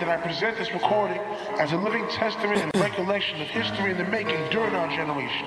That 0.00 0.08
I 0.08 0.16
present 0.16 0.56
this 0.56 0.72
recording 0.72 1.18
as 1.58 1.72
a 1.72 1.76
living 1.76 2.08
testament 2.08 2.62
and 2.62 2.74
recollection 2.82 3.42
of 3.42 3.48
history 3.48 3.90
in 3.90 3.98
the 3.98 4.04
making 4.04 4.48
during 4.50 4.74
our 4.74 4.88
generation. 4.88 5.46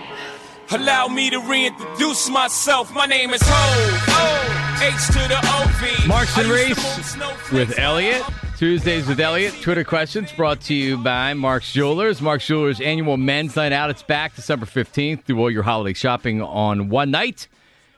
Allow 0.72 1.08
me 1.08 1.32
to 1.32 1.40
reintroduce 1.40 2.30
myself. 2.30 2.94
My 2.94 3.08
name 3.08 3.32
is 3.32 3.42
Ho. 3.44 4.80
H 4.82 5.08
to 5.08 5.28
the 5.28 5.40
O-V. 5.44 6.08
Marks 6.08 6.38
and 6.38 6.48
Reese 6.50 6.76
to 6.76 6.98
move 6.98 7.06
snowflakes 7.06 7.52
with 7.52 7.80
Elliot. 7.80 8.22
Tuesdays 8.58 9.08
with 9.08 9.20
Elliot. 9.20 9.56
Twitter 9.62 9.84
questions 9.84 10.32
brought 10.32 10.62
to 10.62 10.76
you 10.76 10.98
by 10.98 11.34
Mark's 11.34 11.74
Jewelers. 11.74 12.22
Mark's 12.22 12.46
Jewelers 12.46 12.80
annual 12.80 13.18
men's 13.18 13.56
night 13.56 13.74
out. 13.74 13.90
It's 13.90 14.04
back 14.04 14.36
December 14.36 14.68
15th. 14.68 15.26
Do 15.26 15.40
all 15.40 15.50
your 15.50 15.64
holiday 15.64 15.94
shopping 15.94 16.40
on 16.42 16.90
one 16.90 17.10
night. 17.12 17.48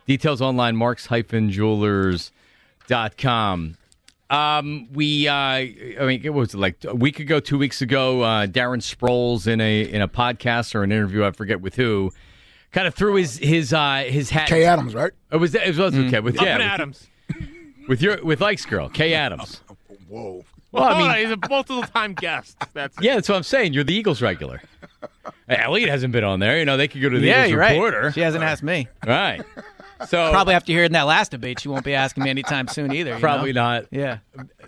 Details 0.07 0.41
online, 0.41 0.77
marks-jewelers.com. 0.77 3.77
Um, 4.29 4.87
we, 4.91 5.27
uh, 5.27 5.33
I 5.35 5.97
mean, 6.01 6.21
it 6.23 6.33
was 6.33 6.55
like 6.55 6.83
a 6.83 6.95
week 6.95 7.19
ago, 7.19 7.39
two 7.39 7.57
weeks 7.57 7.81
ago. 7.81 8.21
Uh, 8.21 8.47
Darren 8.47 8.81
Sproles 8.81 9.45
in 9.47 9.61
a 9.61 9.81
in 9.83 10.01
a 10.01 10.07
podcast 10.07 10.73
or 10.75 10.83
an 10.83 10.91
interview, 10.91 11.23
I 11.23 11.31
forget 11.31 11.61
with 11.61 11.75
who, 11.75 12.11
kind 12.71 12.87
of 12.87 12.95
threw 12.95 13.15
his 13.15 13.37
his 13.37 13.71
uh, 13.73 14.03
his 14.07 14.29
hat. 14.31 14.47
Kay 14.47 14.65
Adams, 14.65 14.95
right? 14.95 15.11
It 15.31 15.37
was 15.37 15.53
it 15.53 15.77
was 15.77 15.95
okay 15.95 16.19
with 16.19 16.35
yeah, 16.35 16.41
Up 16.41 16.47
and 16.47 16.57
with- 16.59 16.67
Adams. 16.67 17.07
with 17.87 18.01
your 18.01 18.23
with 18.23 18.41
Ike's 18.41 18.65
girl, 18.65 18.89
Kay 18.89 19.13
Adams. 19.13 19.61
Whoa. 20.09 20.43
Well, 20.71 20.83
I 20.83 20.97
mean, 21.17 21.25
he's 21.25 21.31
a 21.31 21.49
multiple 21.49 21.83
time 21.83 22.13
guest. 22.13 22.57
That's 22.73 22.97
yeah, 22.99 23.15
that's 23.15 23.29
what 23.29 23.35
I'm 23.35 23.43
saying. 23.43 23.73
You're 23.73 23.83
the 23.85 23.93
Eagles 23.95 24.21
regular. 24.21 24.61
Hey, 25.47 25.57
Elliot 25.59 25.89
hasn't 25.89 26.11
been 26.11 26.23
on 26.23 26.39
there. 26.39 26.57
You 26.57 26.65
know, 26.65 26.75
they 26.75 26.87
could 26.87 27.01
go 27.01 27.09
to 27.09 27.19
the 27.19 27.27
yeah, 27.27 27.41
Eagles 27.41 27.51
you're 27.51 27.59
right. 27.59 27.71
reporter. 27.73 28.11
She 28.11 28.21
hasn't 28.21 28.43
asked 28.43 28.63
me. 28.63 28.87
Right. 29.05 29.43
So 30.07 30.29
Probably 30.31 30.53
after 30.53 30.71
hearing 30.71 30.91
that 30.93 31.03
last 31.03 31.31
debate, 31.31 31.59
she 31.59 31.69
won't 31.69 31.85
be 31.85 31.93
asking 31.93 32.23
me 32.23 32.29
anytime 32.29 32.67
soon 32.67 32.91
either. 32.93 33.13
you 33.15 33.19
probably 33.19 33.53
know? 33.53 33.63
not. 33.79 33.85
Yeah. 33.91 34.17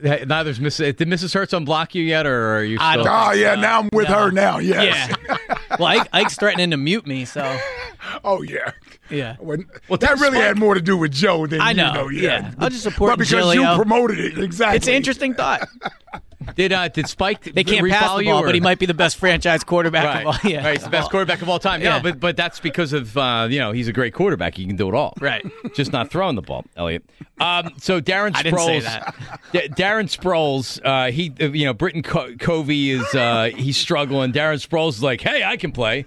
Hey, 0.02 0.24
Neither's 0.28 0.60
Mrs. 0.60 0.96
Did 0.96 1.08
Mrs. 1.08 1.34
Hurts 1.34 1.54
unblock 1.54 1.94
you 1.96 2.04
yet, 2.04 2.26
or 2.26 2.58
are 2.58 2.64
you 2.64 2.78
I 2.80 2.94
still? 2.94 3.08
Oh, 3.10 3.32
yeah, 3.32 3.56
now 3.56 3.80
I'm 3.80 3.90
with 3.92 4.08
No. 4.10 4.16
her 4.26 4.32
now. 4.32 4.60
Yes. 4.60 5.14
Yeah. 5.28 5.38
well, 5.80 5.88
Ike, 5.88 6.08
Ike's 6.14 6.36
threatening 6.36 6.72
to 6.72 6.78
mute 6.78 7.06
me, 7.06 7.26
so 7.26 7.58
Oh, 8.24 8.42
yeah. 8.42 8.72
yeah. 9.10 9.36
When, 9.40 9.66
Well, 9.90 9.98
that 9.98 10.20
really 10.20 10.38
fine. 10.38 10.42
had 10.48 10.58
more 10.60 10.74
to 10.76 10.82
do 10.82 10.96
with 10.98 11.12
Joe 11.12 11.46
than 11.48 11.60
I 11.62 11.72
you 11.72 11.78
know, 11.78 11.94
know. 11.94 12.10
yeah. 12.10 12.22
Yeah, 12.22 12.52
I'll 12.60 12.70
just 12.70 12.84
support 12.84 13.12
But 13.12 13.20
because 13.20 13.32
Giglio. 13.32 13.72
you 13.72 13.76
promoted 13.76 14.20
it, 14.20 14.38
exactly. 14.38 14.78
It's 14.78 14.88
an 14.88 14.94
interesting 14.94 15.34
thought. 15.34 15.68
Did 16.56 16.74
uh, 16.74 16.88
did 16.88 17.08
Spike? 17.08 17.44
They 17.54 17.64
can't 17.64 17.88
pass 17.90 18.16
the 18.16 18.24
you, 18.24 18.32
ball, 18.32 18.42
or- 18.44 18.46
but 18.48 18.56
he 18.56 18.62
might 18.62 18.80
be 18.80 18.86
the 18.86 18.94
best 18.94 19.18
franchise 19.18 19.64
quarterback 19.64 20.06
Right. 20.06 20.26
of 20.26 20.28
all. 20.44 20.50
Yeah. 20.52 20.64
right, 20.64 20.74
he's 20.76 20.84
the 20.84 20.90
best 20.90 21.12
quarterback 21.12 21.42
of 21.42 21.50
all 21.50 21.60
time. 21.60 21.82
Yeah. 21.82 21.98
No, 21.98 22.04
but 22.04 22.20
but 22.20 22.38
that's 22.38 22.60
because 22.60 22.94
of 22.94 23.16
uh, 23.18 23.48
you 23.50 23.60
know 23.60 23.72
he's 23.72 23.88
a 23.88 23.94
great 23.94 24.14
quarterback. 24.14 24.56
He 24.56 24.66
can 24.66 24.76
do 24.76 24.88
it 24.88 24.96
all. 24.96 25.14
Right. 25.20 25.46
Just 25.76 25.92
not 25.92 26.10
throwing 26.10 26.36
the 26.36 26.42
ball, 26.42 26.66
Elliot. 26.76 27.04
Um, 27.40 27.72
so 27.78 28.00
Darren 28.02 28.32
Sproles. 28.32 28.36
I 28.36 28.44
didn't 28.44 28.60
say 28.60 28.80
that. 28.82 29.16
D- 29.52 29.70
Darren 29.70 30.06
Sproles, 30.10 30.80
uh, 30.84 31.12
he, 31.12 31.32
you 31.40 31.66
know, 31.66 31.74
Britain 31.74 32.02
Co- 32.04 32.36
Covey 32.40 32.92
is 32.92 33.14
uh, 33.16 33.52
he's 33.56 33.78
struggling. 33.78 34.32
Darren 34.34 34.66
Sproles 34.66 34.90
is 34.94 35.04
like, 35.04 35.22
hey, 35.22 35.44
I 35.44 35.58
can 35.58 35.72
play, 35.72 36.06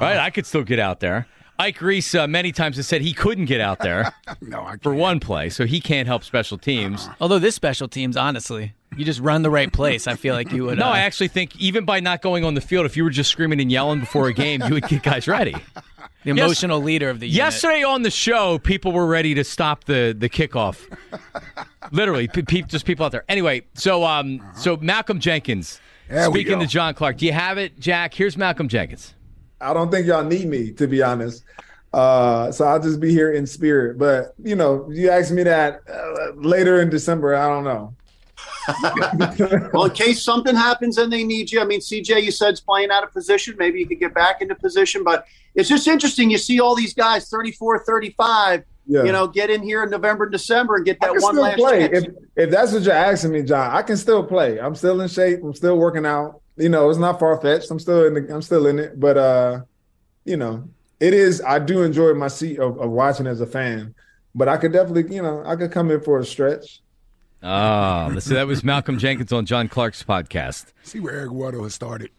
right? 0.00 0.16
I 0.18 0.30
could 0.30 0.46
still 0.46 0.62
get 0.64 0.78
out 0.78 1.00
there. 1.00 1.26
Ike 1.56 1.80
Reese 1.82 2.16
uh, 2.16 2.26
many 2.26 2.50
times 2.50 2.76
has 2.78 2.88
said 2.88 3.00
he 3.00 3.12
couldn't 3.12 3.44
get 3.44 3.60
out 3.60 3.78
there 3.78 4.12
No, 4.40 4.62
I 4.62 4.70
can't. 4.70 4.82
for 4.82 4.92
one 4.92 5.20
play, 5.20 5.48
so 5.50 5.66
he 5.66 5.80
can't 5.80 6.08
help 6.08 6.24
special 6.24 6.58
teams. 6.58 7.08
Although 7.20 7.38
this 7.38 7.54
special 7.54 7.86
teams, 7.86 8.16
honestly, 8.16 8.72
you 8.96 9.04
just 9.04 9.20
run 9.20 9.42
the 9.42 9.50
right 9.50 9.72
place. 9.72 10.06
I 10.06 10.14
feel 10.14 10.34
like 10.34 10.52
you 10.52 10.64
would. 10.64 10.78
No, 10.78 10.86
uh, 10.86 10.90
I 10.90 11.00
actually 11.00 11.28
think 11.28 11.56
even 11.56 11.84
by 11.84 12.00
not 12.00 12.22
going 12.22 12.44
on 12.44 12.54
the 12.54 12.60
field, 12.60 12.86
if 12.86 12.96
you 12.96 13.04
were 13.04 13.10
just 13.10 13.30
screaming 13.30 13.60
and 13.60 13.70
yelling 13.70 14.00
before 14.00 14.28
a 14.28 14.32
game, 14.32 14.62
you 14.62 14.74
would 14.74 14.88
get 14.88 15.02
guys 15.02 15.26
ready. 15.28 15.54
the 16.24 16.30
emotional 16.30 16.80
leader 16.80 17.10
of 17.10 17.20
the 17.20 17.26
unit. 17.26 17.36
Yesterday 17.36 17.82
on 17.82 18.02
the 18.02 18.10
show, 18.10 18.58
people 18.58 18.92
were 18.92 19.06
ready 19.06 19.34
to 19.34 19.44
stop 19.44 19.84
the 19.84 20.14
the 20.18 20.28
kickoff. 20.28 20.78
Literally, 21.92 22.28
pe- 22.28 22.42
pe- 22.42 22.62
just 22.62 22.86
people 22.86 23.04
out 23.06 23.12
there. 23.12 23.24
Anyway, 23.28 23.62
so 23.74 24.04
um, 24.04 24.40
so 24.56 24.76
Malcolm 24.76 25.20
Jenkins. 25.20 25.80
There 26.08 26.26
speaking 26.26 26.60
to 26.60 26.66
John 26.66 26.92
Clark, 26.94 27.16
do 27.16 27.26
you 27.26 27.32
have 27.32 27.56
it, 27.56 27.78
Jack? 27.80 28.12
Here's 28.12 28.36
Malcolm 28.36 28.68
Jenkins. 28.68 29.14
I 29.60 29.72
don't 29.72 29.90
think 29.90 30.06
y'all 30.06 30.24
need 30.24 30.46
me 30.46 30.70
to 30.72 30.86
be 30.86 31.02
honest. 31.02 31.44
Uh, 31.94 32.50
so 32.50 32.64
I'll 32.64 32.80
just 32.80 33.00
be 33.00 33.10
here 33.10 33.32
in 33.32 33.46
spirit. 33.46 33.98
But 33.98 34.34
you 34.42 34.56
know, 34.56 34.88
you 34.90 35.10
ask 35.10 35.32
me 35.32 35.42
that 35.44 35.80
uh, 35.88 36.32
later 36.36 36.80
in 36.82 36.90
December. 36.90 37.34
I 37.34 37.48
don't 37.48 37.64
know. 37.64 37.94
well, 39.72 39.84
in 39.84 39.90
case 39.92 40.22
something 40.22 40.54
happens 40.54 40.98
and 40.98 41.12
they 41.12 41.24
need 41.24 41.50
you, 41.50 41.60
I 41.60 41.64
mean, 41.64 41.80
CJ, 41.80 42.22
you 42.22 42.30
said 42.30 42.50
it's 42.50 42.60
playing 42.60 42.90
out 42.90 43.04
of 43.04 43.12
position. 43.12 43.56
Maybe 43.58 43.80
you 43.80 43.86
could 43.86 44.00
get 44.00 44.14
back 44.14 44.40
into 44.42 44.54
position, 44.54 45.04
but 45.04 45.26
it's 45.54 45.68
just 45.68 45.86
interesting. 45.86 46.30
You 46.30 46.38
see 46.38 46.60
all 46.60 46.74
these 46.74 46.94
guys, 46.94 47.28
34, 47.28 47.84
35, 47.84 48.64
Yeah. 48.86 49.04
you 49.04 49.12
know, 49.12 49.26
get 49.26 49.50
in 49.50 49.62
here 49.62 49.82
in 49.84 49.90
November 49.90 50.24
and 50.24 50.32
December 50.32 50.76
and 50.76 50.84
get 50.84 50.98
that 51.00 51.14
one 51.20 51.36
last 51.36 51.58
play. 51.58 51.84
If 51.84 52.04
if 52.36 52.50
that's 52.50 52.72
what 52.72 52.82
you're 52.82 52.92
asking 52.92 53.32
me, 53.32 53.42
John, 53.42 53.70
I 53.74 53.82
can 53.82 53.96
still 53.96 54.24
play. 54.24 54.60
I'm 54.60 54.74
still 54.74 55.00
in 55.00 55.08
shape. 55.08 55.40
I'm 55.42 55.54
still 55.54 55.78
working 55.78 56.06
out. 56.06 56.40
You 56.56 56.68
know, 56.68 56.90
it's 56.90 56.98
not 56.98 57.18
far 57.18 57.40
fetched. 57.40 57.70
I'm 57.70 57.78
still 57.78 58.06
in. 58.06 58.14
The, 58.14 58.34
I'm 58.34 58.42
still 58.42 58.66
in 58.66 58.78
it. 58.78 58.98
But 58.98 59.16
uh, 59.16 59.60
you 60.24 60.36
know, 60.36 60.68
it 61.00 61.14
is. 61.14 61.40
I 61.42 61.58
do 61.58 61.82
enjoy 61.82 62.14
my 62.14 62.28
seat 62.28 62.58
of, 62.58 62.78
of 62.78 62.90
watching 62.90 63.26
as 63.26 63.40
a 63.40 63.46
fan. 63.46 63.94
But 64.34 64.48
I 64.48 64.56
could 64.56 64.72
definitely, 64.72 65.14
you 65.14 65.22
know, 65.22 65.44
I 65.46 65.54
could 65.54 65.70
come 65.70 65.90
in 65.90 66.00
for 66.00 66.18
a 66.18 66.24
stretch. 66.24 66.80
Ah, 67.44 68.10
oh, 68.10 68.18
so 68.20 68.34
that 68.34 68.46
was 68.46 68.64
Malcolm 68.64 68.98
Jenkins 68.98 69.32
on 69.32 69.44
John 69.44 69.68
Clark's 69.68 70.02
podcast. 70.02 70.72
See 70.82 70.98
where 70.98 71.12
Eric 71.12 71.30
Weddle 71.30 71.62
has 71.64 71.74
started. 71.74 72.10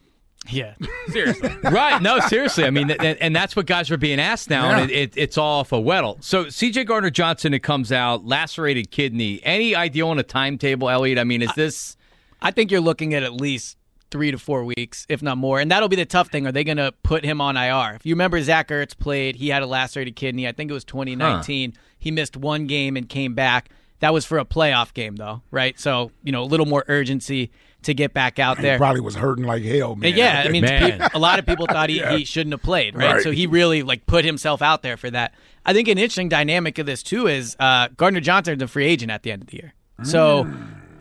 Yeah. 0.48 0.74
seriously. 1.08 1.50
Right? 1.64 2.00
No, 2.00 2.20
seriously. 2.20 2.64
I 2.64 2.70
mean, 2.70 2.92
and, 2.92 3.18
and 3.20 3.34
that's 3.34 3.56
what 3.56 3.66
guys 3.66 3.90
are 3.90 3.96
being 3.96 4.20
asked 4.20 4.48
now, 4.48 4.70
and 4.70 4.88
it, 4.88 4.94
it, 4.94 5.12
it's 5.16 5.36
all 5.36 5.60
off 5.60 5.72
a 5.72 5.76
Weddle. 5.76 6.22
So 6.22 6.48
C.J. 6.48 6.84
Gardner 6.84 7.10
Johnson, 7.10 7.54
it 7.54 7.64
comes 7.64 7.90
out 7.90 8.24
lacerated 8.24 8.92
kidney. 8.92 9.40
Any 9.42 9.74
idea 9.74 10.06
on 10.06 10.18
a 10.18 10.22
timetable, 10.22 10.88
Elliot? 10.88 11.18
I 11.18 11.24
mean, 11.24 11.42
is 11.42 11.52
this? 11.56 11.96
I 12.40 12.52
think 12.52 12.70
you're 12.70 12.80
looking 12.80 13.12
at 13.14 13.24
at 13.24 13.32
least 13.32 13.76
three 14.12 14.30
to 14.30 14.38
four 14.38 14.64
weeks, 14.64 15.06
if 15.08 15.22
not 15.22 15.36
more. 15.38 15.58
And 15.58 15.70
that'll 15.70 15.88
be 15.88 15.96
the 15.96 16.06
tough 16.06 16.28
thing. 16.28 16.46
Are 16.46 16.52
they 16.52 16.62
going 16.62 16.76
to 16.76 16.92
put 17.02 17.24
him 17.24 17.40
on 17.40 17.56
IR? 17.56 17.96
If 17.96 18.06
you 18.06 18.14
remember, 18.14 18.40
Zach 18.42 18.68
Ertz 18.68 18.96
played. 18.96 19.36
He 19.36 19.48
had 19.48 19.62
a 19.62 19.66
lacerated 19.66 20.14
kidney. 20.14 20.46
I 20.46 20.52
think 20.52 20.70
it 20.70 20.74
was 20.74 20.84
2019. 20.84 21.74
He 21.98 22.10
missed 22.12 22.36
one 22.36 22.66
game 22.66 22.96
and 22.96 23.08
came 23.08 23.34
back. 23.34 23.70
That 24.00 24.12
was 24.12 24.24
for 24.26 24.38
a 24.38 24.44
playoff 24.44 24.92
game, 24.92 25.16
though, 25.16 25.42
right? 25.50 25.78
So 25.80 26.10
you 26.22 26.32
know, 26.32 26.42
a 26.42 26.44
little 26.44 26.66
more 26.66 26.84
urgency 26.88 27.50
to 27.82 27.94
get 27.94 28.12
back 28.12 28.38
out 28.38 28.56
He 28.56 28.62
there. 28.62 28.78
probably 28.78 29.00
was 29.00 29.14
hurting 29.14 29.44
like 29.44 29.62
hell, 29.62 29.94
man. 29.94 30.08
And 30.08 30.18
yeah, 30.18 30.42
I 30.44 30.48
mean, 30.48 30.62
Man. 30.62 30.98
pe- 30.98 31.08
a 31.14 31.18
lot 31.20 31.38
of 31.38 31.46
people 31.46 31.66
thought 31.66 31.88
he, 31.88 31.96
Yeah. 32.00 32.16
he 32.16 32.24
shouldn't 32.24 32.52
have 32.52 32.62
played, 32.62 32.96
right? 32.96 33.14
Right. 33.14 33.22
So 33.22 33.30
he 33.30 33.46
really 33.46 33.82
like 33.84 34.06
put 34.06 34.24
himself 34.24 34.60
out 34.60 34.82
there 34.82 34.96
for 34.96 35.08
that. 35.10 35.34
I 35.64 35.72
think 35.72 35.86
an 35.88 35.96
interesting 35.98 36.28
dynamic 36.28 36.78
of 36.78 36.86
this 36.86 37.02
too 37.02 37.26
is 37.28 37.56
uh, 37.60 37.88
Gardner 37.96 38.20
Johnson's 38.20 38.62
a 38.62 38.66
free 38.68 38.86
agent 38.86 39.12
at 39.12 39.22
the 39.22 39.30
end 39.30 39.42
of 39.42 39.48
the 39.48 39.56
year. 39.58 39.72
So, 40.02 40.46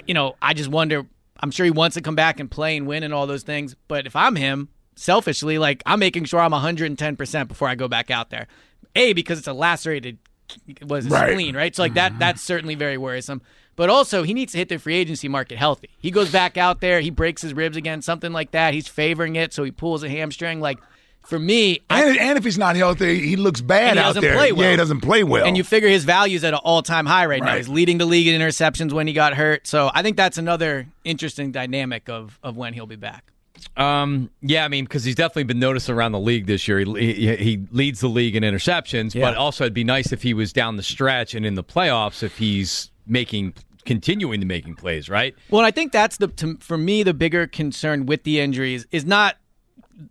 you 0.07 0.13
know, 0.13 0.35
I 0.41 0.53
just 0.53 0.69
wonder. 0.69 1.05
I'm 1.41 1.51
sure 1.51 1.65
he 1.65 1.71
wants 1.71 1.95
to 1.95 2.01
come 2.01 2.15
back 2.15 2.39
and 2.39 2.49
play 2.49 2.77
and 2.77 2.87
win 2.87 3.03
and 3.03 3.13
all 3.13 3.27
those 3.27 3.43
things. 3.43 3.75
But 3.89 4.05
if 4.07 4.15
I'm 4.15 4.35
him, 4.37 4.69
selfishly, 4.95 5.57
like 5.57 5.83
I'm 5.85 5.99
making 5.99 6.25
sure 6.25 6.39
I'm 6.39 6.51
110 6.51 7.15
percent 7.17 7.49
before 7.49 7.67
I 7.67 7.75
go 7.75 7.87
back 7.87 8.09
out 8.11 8.29
there. 8.29 8.47
A 8.95 9.11
because 9.13 9.37
it's 9.39 9.47
a 9.47 9.53
lacerated 9.53 10.17
was 10.81 11.07
Right. 11.07 11.31
spleen, 11.31 11.55
right? 11.55 11.75
So 11.75 11.83
like 11.83 11.95
that 11.95 12.11
mm-hmm. 12.13 12.19
that's 12.19 12.41
certainly 12.41 12.75
very 12.75 12.97
worrisome. 12.97 13.41
But 13.75 13.89
also 13.89 14.23
he 14.23 14.33
needs 14.33 14.53
to 14.53 14.57
hit 14.57 14.69
the 14.69 14.77
free 14.79 14.95
agency 14.95 15.27
market 15.27 15.57
healthy. 15.57 15.89
He 15.99 16.11
goes 16.11 16.31
back 16.31 16.57
out 16.57 16.81
there, 16.81 17.01
he 17.01 17.09
breaks 17.09 17.41
his 17.41 17.53
ribs 17.53 17.77
again, 17.77 18.01
something 18.01 18.31
like 18.31 18.51
that. 18.51 18.73
He's 18.73 18.87
favoring 18.87 19.35
it, 19.35 19.53
so 19.53 19.63
he 19.63 19.71
pulls 19.71 20.03
a 20.03 20.09
hamstring. 20.09 20.61
Like 20.61 20.79
for 21.25 21.39
me, 21.39 21.81
I 21.89 22.03
And, 22.05 22.17
and 22.17 22.37
if 22.37 22.43
he's 22.43 22.57
not 22.57 22.75
healthy, 22.75 23.19
he 23.19 23.35
looks 23.35 23.59
bad 23.61 23.97
And 23.97 23.99
he 23.99 24.05
out 24.05 24.21
there. 24.21 24.35
well. 24.35 24.55
Yeah, 24.55 24.71
he 24.71 24.77
doesn't 24.77 25.01
play 25.01 25.23
well. 25.23 25.45
And 25.45 25.57
you 25.57 25.63
figure 25.63 25.89
his 25.89 26.05
value's 26.05 26.43
at 26.43 26.53
an 26.53 26.59
all 26.63 26.81
time 26.81 27.05
high 27.05 27.25
right, 27.25 27.43
now. 27.43 27.57
He's 27.57 27.69
leading 27.69 27.97
the 27.97 28.05
league 28.05 28.27
in 28.27 28.39
interceptions 28.39 28.93
when 28.93 29.07
he 29.07 29.13
got 29.13 29.33
hurt. 29.33 29.67
So 29.67 29.89
I 29.93 30.03
think 30.03 30.17
that's 30.17 30.37
another 30.37 30.87
interesting 31.03 31.51
dynamic 31.51 32.09
of, 32.09 32.39
of 32.43 32.55
when 32.55 32.73
he'll 32.73 32.85
be 32.85 32.95
back. 32.95 33.31
Um, 33.77 34.29
yeah, 34.41 34.63
I 34.65 34.67
mean, 34.67 34.85
because 34.85 35.03
he's 35.03 35.15
definitely 35.15 35.43
been 35.43 35.59
noticed 35.59 35.89
around 35.89 36.11
the 36.13 36.19
league 36.19 36.45
this 36.47 36.67
year. 36.67 36.79
He, 36.79 37.13
he, 37.13 37.35
he 37.35 37.67
leads 37.71 37.99
the 37.99 38.07
league 38.07 38.35
in 38.35 38.43
interceptions, 38.43 39.13
Yeah. 39.13 39.25
but 39.29 39.37
also 39.37 39.65
it'd 39.65 39.73
be 39.73 39.83
nice 39.83 40.11
if 40.11 40.21
he 40.23 40.33
was 40.33 40.53
down 40.53 40.77
the 40.77 40.83
stretch 40.83 41.33
and 41.35 41.45
in 41.45 41.55
the 41.55 41.63
playoffs 41.63 42.23
if 42.23 42.37
he's 42.37 42.91
making 43.05 43.53
continuing 43.85 44.39
to 44.39 44.45
making 44.47 44.75
plays, 44.75 45.09
right? 45.09 45.35
Well, 45.51 45.63
I 45.63 45.71
think 45.71 45.91
that's 45.91 46.17
the 46.17 46.27
to, 46.29 46.57
for 46.59 46.77
me 46.77 47.03
the 47.03 47.13
bigger 47.13 47.45
concern 47.47 48.05
with 48.05 48.23
the 48.23 48.39
injuries 48.39 48.87
is 48.91 49.05
not 49.05 49.37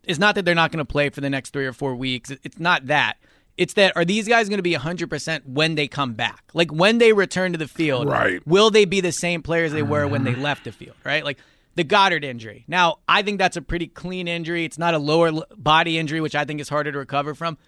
is 0.04 0.18
not 0.18 0.34
that 0.36 0.44
they're 0.44 0.54
not 0.54 0.70
going 0.70 0.78
to 0.78 0.90
play 0.90 1.10
for 1.10 1.20
the 1.20 1.28
next 1.30 1.52
three 1.52 1.66
or 1.66 1.72
four 1.72 1.94
weeks. 1.96 2.30
It's 2.42 2.58
not 2.58 2.86
that. 2.86 3.14
It's 3.56 3.74
that 3.74 3.96
are 3.96 4.04
these 4.04 4.26
guys 4.26 4.48
going 4.48 4.58
to 4.58 4.62
be 4.62 4.74
100% 4.74 5.46
when 5.46 5.74
they 5.76 5.86
come 5.88 6.14
back? 6.14 6.42
Like 6.54 6.72
when 6.72 6.98
they 6.98 7.12
return 7.12 7.52
to 7.52 7.58
the 7.58 7.68
field, 7.68 8.08
Right. 8.08 8.44
will 8.46 8.70
they 8.70 8.84
be 8.84 9.00
the 9.00 9.12
same 9.12 9.42
players 9.42 9.72
they 9.72 9.82
were 9.82 10.06
when 10.08 10.24
they 10.24 10.34
left 10.34 10.64
the 10.64 10.72
field, 10.72 10.96
right? 11.04 11.24
Like 11.24 11.38
the 11.74 11.84
Goedert 11.84 12.24
injury. 12.24 12.64
Now, 12.68 12.98
I 13.08 13.22
think 13.22 13.38
that's 13.38 13.56
a 13.56 13.62
pretty 13.62 13.86
clean 13.86 14.28
injury. 14.28 14.64
It's 14.64 14.78
not 14.78 14.94
a 14.94 14.98
lower 14.98 15.32
body 15.56 15.98
injury, 15.98 16.20
which 16.20 16.34
I 16.34 16.44
think 16.44 16.60
is 16.60 16.68
harder 16.68 16.92
to 16.92 16.98
recover 16.98 17.34
from. 17.34 17.58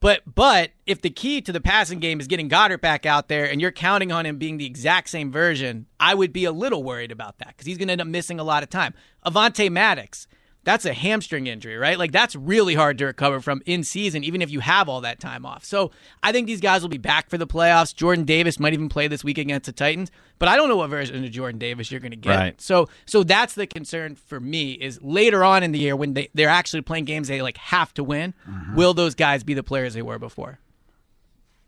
But 0.00 0.22
but 0.34 0.70
if 0.84 1.00
the 1.00 1.10
key 1.10 1.40
to 1.42 1.52
the 1.52 1.60
passing 1.60 2.00
game 2.00 2.18
is 2.18 2.26
getting 2.26 2.48
Goedert 2.48 2.80
back 2.80 3.06
out 3.06 3.28
there 3.28 3.48
and 3.48 3.60
you're 3.60 3.70
counting 3.70 4.10
on 4.10 4.26
him 4.26 4.36
being 4.36 4.58
the 4.58 4.66
exact 4.66 5.08
same 5.08 5.30
version, 5.30 5.86
I 6.00 6.14
would 6.14 6.32
be 6.32 6.44
a 6.44 6.50
little 6.50 6.82
worried 6.82 7.12
about 7.12 7.38
that 7.38 7.48
because 7.48 7.66
he's 7.66 7.78
going 7.78 7.86
to 7.86 7.92
end 7.92 8.00
up 8.00 8.08
missing 8.08 8.40
a 8.40 8.44
lot 8.44 8.64
of 8.64 8.68
time. 8.68 8.94
Avonte 9.24 9.70
Maddox, 9.70 10.26
that's 10.64 10.84
a 10.84 10.92
hamstring 10.92 11.46
injury, 11.46 11.76
right? 11.76 11.98
Like 11.98 12.12
that's 12.12 12.36
really 12.36 12.74
hard 12.74 12.98
to 12.98 13.06
recover 13.06 13.40
from 13.40 13.62
in 13.66 13.82
season, 13.82 14.22
even 14.24 14.42
if 14.42 14.50
you 14.50 14.60
have 14.60 14.88
all 14.88 15.00
that 15.00 15.18
time 15.18 15.44
off. 15.44 15.64
So 15.64 15.90
I 16.22 16.32
think 16.32 16.46
these 16.46 16.60
guys 16.60 16.82
will 16.82 16.88
be 16.88 16.98
back 16.98 17.28
for 17.28 17.38
the 17.38 17.46
playoffs. 17.46 17.94
Jordan 17.94 18.24
Davis 18.24 18.60
might 18.60 18.72
even 18.72 18.88
play 18.88 19.08
this 19.08 19.24
week 19.24 19.38
against 19.38 19.66
the 19.66 19.72
Titans, 19.72 20.10
but 20.38 20.48
I 20.48 20.56
don't 20.56 20.68
know 20.68 20.76
what 20.76 20.90
version 20.90 21.24
of 21.24 21.30
Jordan 21.30 21.58
Davis 21.58 21.90
you're 21.90 22.00
going 22.00 22.12
to 22.12 22.16
get. 22.16 22.36
Right. 22.36 22.60
So 22.60 22.88
so 23.06 23.24
that's 23.24 23.54
the 23.54 23.66
concern 23.66 24.14
for 24.14 24.38
me 24.38 24.72
is 24.72 25.00
later 25.02 25.44
on 25.44 25.62
in 25.62 25.72
the 25.72 25.78
year 25.78 25.96
when 25.96 26.14
they, 26.14 26.28
they're 26.34 26.48
actually 26.48 26.82
playing 26.82 27.06
games 27.06 27.28
they 27.28 27.42
like 27.42 27.56
have 27.58 27.92
to 27.94 28.04
win, 28.04 28.34
will 28.74 28.94
those 28.94 29.14
guys 29.14 29.42
be 29.42 29.54
the 29.54 29.62
players 29.62 29.94
they 29.94 30.02
were 30.02 30.18
before? 30.18 30.58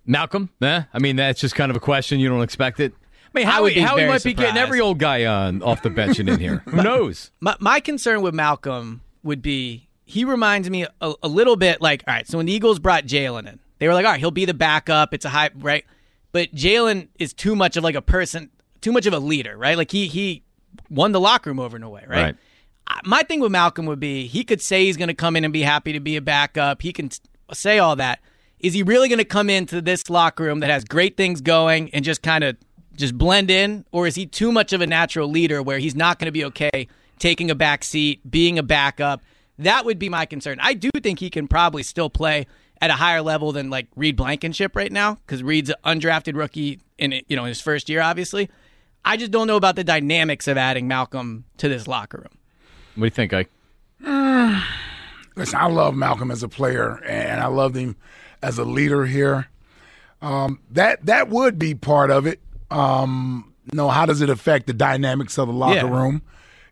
Malcolm, 0.07 0.51
eh? 0.61 0.83
I 0.93 0.99
mean, 0.99 1.17
that's 1.17 1.41
just 1.41 1.55
kind 1.55 1.71
of 1.71 1.77
a 1.77 1.81
question. 1.81 2.21
You 2.21 2.29
don't 2.29 2.43
expect 2.43 2.79
it. 2.79 2.93
I 3.35 3.39
mean, 3.39 3.49
I 3.49 3.61
would 3.61 3.73
Howie, 3.73 3.75
be 3.75 3.81
Howie 3.81 4.07
might 4.07 4.23
be 4.23 4.35
getting 4.35 4.57
every 4.57 4.81
old 4.81 4.99
guy 4.99 5.25
on 5.25 5.63
off 5.63 5.83
the 5.83 5.91
bench 5.91 6.19
and 6.19 6.29
in 6.29 6.39
here. 6.39 6.59
Who 6.67 6.83
knows? 6.83 7.31
My 7.41 7.57
my 7.61 7.81
concern 7.81 8.23
with 8.23 8.35
Malcolm 8.35 9.03
would 9.23 9.43
be 9.43 9.89
he 10.05 10.25
reminds 10.25 10.69
me 10.71 10.87
a, 11.01 11.15
a 11.23 11.29
little 11.29 11.57
bit 11.57 11.81
like 11.81 12.05
all 12.07 12.15
right. 12.15 12.27
So 12.29 12.39
when 12.39 12.47
the 12.47 12.53
Eagles 12.53 12.79
brought 12.79 13.05
Jalen 13.05 13.49
in, 13.49 13.59
they 13.79 13.89
were 13.89 13.95
like, 13.95 14.05
all 14.07 14.13
right, 14.13 14.21
he'll 14.21 14.31
be 14.31 14.45
the 14.45 14.55
backup. 14.55 15.13
It's 15.15 15.25
a 15.25 15.31
high 15.31 15.51
right, 15.57 15.85
but 16.33 16.53
Jalen 16.55 17.09
is 17.19 17.33
too 17.33 17.57
much 17.57 17.77
of 17.77 17.83
like 17.85 17.95
a 17.97 18.03
person, 18.03 18.51
too 18.81 18.93
much 18.93 19.07
of 19.07 19.13
a 19.13 19.19
leader, 19.19 19.57
right? 19.57 19.77
Like 19.77 19.91
he 19.91 20.07
he 20.07 20.43
won 20.91 21.13
the 21.13 21.21
locker 21.21 21.51
room 21.51 21.59
over 21.59 21.77
in 21.77 21.83
a 21.83 21.91
way, 21.91 22.05
right? 22.07 22.23
Right. 22.23 22.37
I- 22.87 23.01
My 23.05 23.23
thing 23.23 23.41
with 23.41 23.51
Malcolm 23.51 23.87
would 23.87 24.01
be 24.01 24.27
he 24.27 24.45
could 24.45 24.61
say 24.61 24.85
he's 24.85 24.97
going 24.97 25.09
to 25.09 25.15
come 25.15 25.37
in 25.37 25.45
and 25.45 25.53
be 25.53 25.63
happy 25.63 25.93
to 25.93 26.01
be 26.01 26.17
a 26.17 26.21
backup. 26.23 26.83
He 26.83 26.93
can 26.93 27.11
say 27.53 27.79
all 27.79 27.97
that. 27.97 28.21
Is 28.61 28.73
he 28.75 28.83
really 28.83 29.09
going 29.09 29.19
to 29.19 29.25
come 29.27 29.51
into 29.51 29.81
this 29.83 30.09
locker 30.09 30.45
room 30.45 30.61
that 30.61 30.71
has 30.71 30.85
great 30.85 31.17
things 31.17 31.41
going 31.41 31.91
and 31.93 32.05
just 32.05 32.23
kind 32.23 32.45
of 32.45 32.57
just 32.97 33.17
blend 33.17 33.51
in, 33.51 33.85
or 33.93 34.07
is 34.07 34.15
he 34.15 34.27
too 34.27 34.53
much 34.53 34.73
of 34.73 34.81
a 34.81 34.87
natural 34.87 35.29
leader 35.29 35.63
where 35.63 35.79
he's 35.79 35.95
not 35.95 36.19
going 36.19 36.27
to 36.27 36.33
be 36.33 36.45
okay 36.45 36.89
taking 37.19 37.51
a 37.51 37.55
back 37.55 37.85
seat, 37.85 38.21
being 38.31 38.59
a 38.59 38.63
backup? 38.63 39.23
That 39.59 39.85
would 39.85 39.99
be 39.99 40.09
my 40.09 40.27
concern. 40.27 40.59
I 40.61 40.75
do 40.75 40.91
think 41.03 41.21
he 41.21 41.31
can 41.31 41.47
probably 41.47 41.83
still 41.83 42.11
play 42.11 42.47
at 42.81 42.91
a 42.91 42.95
higher 42.95 43.23
level 43.23 43.53
than 43.53 43.71
like 43.71 43.87
Reed 43.97 44.17
Blankenship 44.17 44.77
right 44.77 44.91
now 44.91 45.15
because 45.15 45.43
Reed's 45.43 45.71
an 45.71 46.01
undrafted 46.01 46.37
rookie 46.37 46.81
in 46.99 47.23
you 47.29 47.37
know 47.37 47.45
his 47.45 47.61
first 47.61 47.89
year, 47.89 48.01
obviously. 48.01 48.51
I 49.05 49.17
just 49.17 49.31
don't 49.31 49.47
know 49.47 49.57
about 49.57 49.77
the 49.77 49.85
dynamics 49.85 50.49
of 50.49 50.57
adding 50.57 50.89
Malcolm 50.89 51.45
to 51.59 51.69
this 51.69 51.87
locker 51.87 52.19
room. 52.19 52.39
What 52.95 53.01
do 53.01 53.05
you 53.05 53.11
think, 53.11 53.33
Ike? 53.35 53.51
Listen, 55.37 55.59
I 55.59 55.67
love 55.67 55.95
Malcolm 55.95 56.31
as 56.31 56.43
a 56.43 56.49
player, 56.49 57.03
and 57.05 57.41
I 57.41 57.47
loved 57.47 57.77
him 57.77 57.97
as 58.43 58.59
a 58.59 58.65
leader 58.65 59.05
here. 59.05 59.49
Um, 60.23 60.61
that 60.71 61.05
that 61.07 61.29
would 61.29 61.59
be 61.59 61.75
part 61.75 62.11
of 62.11 62.27
it. 62.27 62.41
Um, 62.71 63.53
you 63.71 63.77
know, 63.77 63.89
how 63.89 64.07
does 64.07 64.21
it 64.21 64.31
affect 64.31 64.67
the 64.67 64.73
dynamics 64.73 65.39
of 65.39 65.49
the 65.49 65.55
locker 65.55 65.75
Yeah. 65.77 65.83
room? 65.91 66.23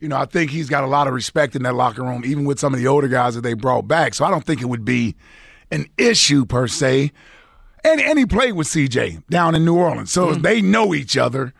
You 0.01 0.09
know, 0.09 0.17
I 0.17 0.25
think 0.25 0.51
he's 0.51 0.69
got 0.69 0.83
a 0.85 0.89
lot 0.89 1.07
of 1.07 1.15
respect 1.15 1.55
in 1.55 1.63
that 1.63 1.75
locker 1.75 2.03
room, 2.03 2.23
even 2.25 2.45
with 2.45 2.59
some 2.59 2.75
of 2.75 2.81
the 2.81 2.87
older 2.89 3.09
guys 3.09 3.35
that 3.35 3.43
they 3.43 3.55
brought 3.55 3.87
back. 3.87 4.15
So 4.15 4.25
I 4.25 4.31
don't 4.31 4.45
think 4.45 4.61
it 4.61 4.67
would 4.67 4.85
be 4.85 5.15
an 5.71 5.87
issue 5.97 6.45
per 6.45 6.67
se. 6.67 7.13
And 7.85 8.01
and 8.01 8.19
he 8.19 8.27
played 8.27 8.53
with 8.53 8.67
CJ 8.69 9.23
down 9.31 9.55
in 9.55 9.65
New 9.65 9.77
Orleans, 9.77 10.13
so 10.13 10.35
they 10.35 10.61
know 10.61 10.95
each 10.95 11.17
other. 11.17 11.53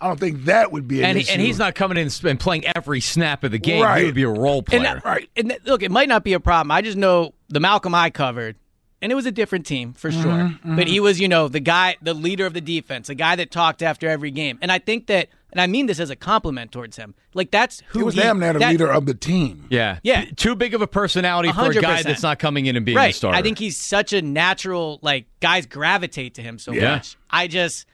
I 0.00 0.08
don't 0.08 0.18
think 0.18 0.44
that 0.46 0.72
would 0.72 0.88
be 0.88 1.00
an 1.00 1.10
And, 1.10 1.18
issue. 1.18 1.32
and 1.32 1.42
he's 1.42 1.58
not 1.58 1.74
coming 1.74 1.98
in 1.98 2.08
and 2.24 2.40
playing 2.40 2.64
every 2.74 3.00
snap 3.00 3.44
of 3.44 3.50
the 3.52 3.58
game. 3.58 3.82
Right. 3.82 4.00
He 4.00 4.06
would 4.06 4.14
be 4.14 4.22
a 4.22 4.28
role 4.30 4.58
And 4.58 4.66
player. 4.66 4.82
that- 4.82 5.04
right. 5.04 5.28
And 5.36 5.50
that- 5.50 5.66
look, 5.66 5.82
it 5.82 5.90
might 5.90 6.08
not 6.08 6.24
be 6.24 6.32
a 6.32 6.40
problem. 6.40 6.70
I 6.70 6.80
just 6.80 6.96
know 6.96 7.34
the 7.50 7.60
Malcolm 7.60 7.94
I 7.94 8.08
covered, 8.08 8.56
and 9.02 9.10
it 9.10 9.14
was 9.14 9.26
a 9.26 9.32
different 9.32 9.66
team 9.66 9.92
for 9.92 10.10
sure. 10.10 10.22
Mm-hmm, 10.24 10.76
But 10.76 10.86
he 10.88 11.00
was, 11.00 11.20
you 11.20 11.28
know, 11.28 11.48
the 11.48 11.60
guy, 11.60 11.96
the 12.02 12.14
leader 12.14 12.46
of 12.46 12.52
the 12.54 12.60
defense, 12.60 13.06
the 13.08 13.14
guy 13.14 13.36
that 13.36 13.50
talked 13.50 13.82
after 13.82 14.08
every 14.08 14.30
game. 14.30 14.58
And 14.60 14.70
I 14.70 14.78
think 14.78 15.06
that, 15.06 15.28
and 15.52 15.60
I 15.60 15.66
mean 15.66 15.86
this 15.86 15.98
as 15.98 16.10
a 16.10 16.16
compliment 16.16 16.70
towards 16.70 16.96
him. 16.96 17.14
Like 17.34 17.50
that's 17.50 17.82
who 17.88 18.00
he 18.00 18.04
was 18.04 18.14
damn 18.14 18.38
near 18.38 18.52
the 18.52 18.58
that- 18.58 18.70
leader 18.72 18.90
of 18.90 19.06
the 19.06 19.14
team. 19.14 19.66
yeah. 19.70 19.98
Yeah. 20.02 20.24
Too 20.36 20.54
big 20.54 20.74
of 20.74 20.82
a 20.82 20.86
personality 20.86 21.50
for 21.52 21.70
a 21.70 21.74
guy 21.74 22.02
that's 22.02 22.22
not 22.22 22.38
coming 22.38 22.66
in 22.66 22.76
and 22.76 22.84
being 22.84 22.96
right. 22.96 23.10
a 23.14 23.16
starter. 23.16 23.38
I 23.38 23.42
think 23.42 23.58
he's 23.58 23.78
such 23.78 24.12
a 24.12 24.20
natural. 24.22 24.98
Like 25.02 25.26
guys 25.40 25.66
gravitate 25.66 26.34
to 26.34 26.42
him 26.42 26.58
so 26.58 26.72
Yeah. 26.72 26.96
much. 26.96 27.16
I 27.30 27.46
just, 27.48 27.86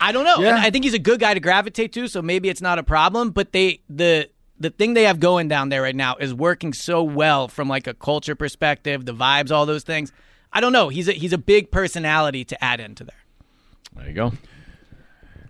I 0.00 0.12
don't 0.12 0.24
know. 0.24 0.40
Yeah. 0.40 0.56
I 0.60 0.70
think 0.70 0.84
he's 0.84 0.94
a 0.94 0.98
good 0.98 1.20
guy 1.20 1.32
to 1.34 1.40
gravitate 1.40 1.92
to. 1.94 2.06
So 2.08 2.20
maybe 2.20 2.48
it's 2.48 2.60
not 2.60 2.78
a 2.78 2.82
problem. 2.82 3.30
But 3.30 3.52
they 3.52 3.80
the 3.88 4.28
the 4.60 4.70
thing 4.70 4.94
they 4.94 5.04
have 5.04 5.18
going 5.18 5.48
down 5.48 5.68
there 5.70 5.82
right 5.82 5.96
now 5.96 6.16
is 6.16 6.32
working 6.32 6.72
so 6.72 7.02
well 7.02 7.48
from 7.48 7.68
like 7.68 7.86
a 7.88 7.94
culture 7.94 8.34
perspective, 8.36 9.04
the 9.04 9.14
vibes, 9.14 9.50
all 9.50 9.66
those 9.66 9.82
things. 9.84 10.12
I 10.54 10.60
don't 10.60 10.72
know. 10.72 10.88
He's 10.88 11.08
a 11.08 11.12
he's 11.12 11.32
a 11.32 11.38
big 11.38 11.70
personality 11.70 12.44
to 12.46 12.64
add 12.64 12.80
into 12.80 13.04
there. 13.04 13.16
there 13.96 14.08
you 14.08 14.14
go. 14.14 14.32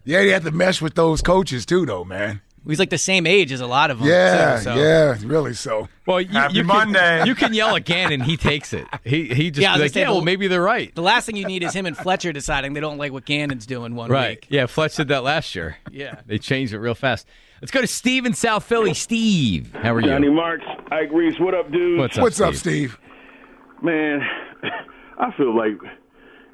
Yeah, 0.04 0.20
you 0.20 0.32
have 0.32 0.44
to 0.44 0.50
mesh 0.50 0.82
with 0.82 0.94
those 0.94 1.22
coaches 1.22 1.64
too, 1.66 1.86
though, 1.86 2.04
man. 2.04 2.40
He's 2.66 2.78
like 2.78 2.88
the 2.88 2.96
same 2.96 3.26
age 3.26 3.52
as 3.52 3.60
a 3.60 3.66
lot 3.66 3.90
of 3.90 3.98
them. 3.98 4.08
Yeah, 4.08 4.56
too, 4.56 4.62
so. 4.62 4.74
yeah, 4.76 5.16
really. 5.26 5.52
So 5.52 5.86
Well, 6.06 6.22
you, 6.22 6.28
Happy 6.30 6.54
you 6.54 6.60
can, 6.60 6.66
Monday. 6.66 7.24
You 7.26 7.34
can 7.34 7.52
yell 7.52 7.76
at 7.76 7.84
Gannon. 7.84 8.22
He 8.22 8.38
takes 8.38 8.72
it. 8.72 8.86
He 9.04 9.26
he 9.34 9.50
just 9.50 9.60
Yeah, 9.62 9.74
I 9.74 9.78
was 9.78 9.80
be 9.80 9.82
like, 9.82 9.82
gonna 9.82 9.88
say, 9.90 10.00
yeah, 10.00 10.08
well, 10.10 10.20
the- 10.20 10.24
maybe 10.24 10.46
they're 10.48 10.62
right. 10.62 10.94
The 10.94 11.02
last 11.02 11.26
thing 11.26 11.36
you 11.36 11.44
need 11.46 11.62
is 11.62 11.74
him 11.74 11.84
and 11.84 11.94
Fletcher 11.94 12.32
deciding 12.32 12.72
they 12.72 12.80
don't 12.80 12.96
like 12.96 13.12
what 13.12 13.26
Gannon's 13.26 13.66
doing 13.66 13.94
one 13.94 14.10
Right. 14.10 14.30
week. 14.40 14.46
Yeah, 14.48 14.64
Fletcher 14.64 15.04
did 15.04 15.08
that 15.08 15.22
last 15.24 15.54
year. 15.54 15.76
Yeah. 15.92 16.20
They 16.24 16.38
changed 16.38 16.72
it 16.72 16.78
real 16.78 16.94
fast. 16.94 17.26
Let's 17.60 17.70
go 17.70 17.82
to 17.82 17.86
Steve 17.86 18.24
in 18.24 18.32
South 18.32 18.64
Philly. 18.64 18.94
Steve, 18.94 19.70
how 19.74 19.94
are 19.94 20.00
you? 20.00 20.08
Johnny 20.08 20.30
Marks, 20.30 20.64
Ike 20.90 21.12
Reese, 21.12 21.38
what 21.38 21.54
up, 21.54 21.70
dude? 21.70 21.98
What's 21.98 22.16
up, 22.16 22.22
what's 22.22 22.40
up, 22.40 22.54
Steve? 22.54 22.96
Steve? 22.98 23.82
Man, 23.82 24.22
I 25.18 25.30
feel 25.36 25.56
like 25.56 25.78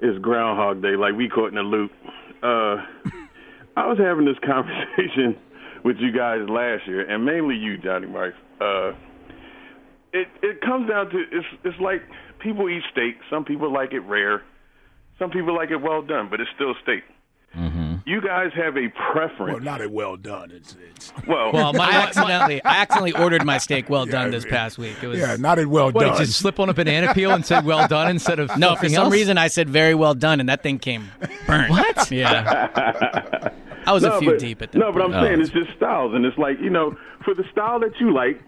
it's 0.03 0.19
Groundhog 0.23 0.83
Day, 0.83 0.97
like 0.97 1.15
we 1.15 1.29
caught 1.29 1.53
in 1.53 1.59
a 1.59 1.63
loop. 1.63 1.91
Uh, 2.43 2.77
I 3.77 3.87
was 3.87 3.99
having 3.99 4.25
this 4.25 4.39
conversation 4.47 5.37
with 5.85 5.97
you 5.99 6.13
guys 6.13 6.41
last 6.49 6.87
year, 6.87 7.09
and 7.09 7.25
mainly 7.25 7.57
you, 7.57 7.79
Johnny 7.79 8.07
Marks. 8.07 8.37
Uh, 8.61 8.93
it 10.13 10.29
it 10.43 10.61
comes 10.61 10.89
down 10.89 11.11
to 11.11 11.19
it's 11.33 11.47
it's 11.65 11.81
like 11.81 12.03
people 12.43 12.69
eat 12.69 12.83
steak. 12.93 13.17
Some 13.31 13.45
people 13.45 13.73
like 13.73 13.93
it 13.93 14.01
rare. 14.01 14.43
Some 15.19 15.31
people 15.31 15.55
like 15.55 15.71
it 15.71 15.77
well 15.77 16.03
done, 16.03 16.29
but 16.31 16.41
it's 16.41 16.51
still 16.55 16.75
steak. 16.83 17.05
Mm-hmm. 17.57 17.97
You 18.07 18.21
guys 18.21 18.53
have 18.55 18.77
a 18.77 18.89
preference. 19.13 19.55
Well, 19.55 19.61
not 19.61 19.83
a 19.83 19.89
well 19.89 20.17
done. 20.17 20.53
It's 20.53 20.77
it's 20.89 21.13
Well, 21.27 21.53
Well, 21.53 21.73
my, 21.73 21.85
I 21.91 21.91
accidentally 22.03 22.63
I 22.65 22.77
accidentally 22.77 23.13
ordered 23.13 23.45
my 23.45 23.59
steak 23.59 23.91
well 23.91 24.07
done 24.07 24.31
this 24.31 24.45
past 24.45 24.79
week. 24.79 24.97
It 25.03 25.09
was 25.09 25.19
yeah, 25.19 25.35
not 25.37 25.59
a 25.59 25.69
well 25.69 25.91
what, 25.91 26.01
done. 26.05 26.13
did 26.13 26.21
you 26.21 26.27
slip 26.27 26.61
on 26.61 26.69
a 26.69 26.75
banana 26.75 27.13
peel 27.13 27.33
and 27.33 27.45
said 27.45 27.65
well 27.65 27.89
done 27.89 28.09
instead 28.09 28.39
of 28.39 28.49
No, 28.57 28.71
for 28.71 28.75
something 28.77 28.91
some 28.95 29.05
else? 29.07 29.13
reason 29.13 29.37
I 29.37 29.49
said 29.49 29.69
very 29.69 29.97
well 29.97 30.15
done, 30.15 30.39
and 30.39 30.49
that 30.49 30.63
thing 30.63 30.79
came 30.79 31.11
burnt. 31.47 31.71
What? 31.81 32.11
Yeah, 32.11 33.51
I 33.85 33.93
was 33.93 34.05
a 34.05 34.19
few 34.21 34.31
but, 34.31 34.39
deep 34.39 34.63
at 34.63 34.71
that. 34.73 34.79
No, 34.79 34.93
but 34.93 35.03
I'm 35.03 35.11
point. 35.11 35.25
saying 35.27 35.39
oh. 35.41 35.43
it's 35.43 35.51
just 35.51 35.77
styles, 35.77 36.15
and 36.15 36.25
it's 36.25 36.39
like 36.39 36.61
you 36.61 36.71
know, 36.71 36.97
for 37.25 37.35
the 37.35 37.45
style 37.51 37.81
that 37.81 37.99
you 37.99 38.13
like, 38.15 38.41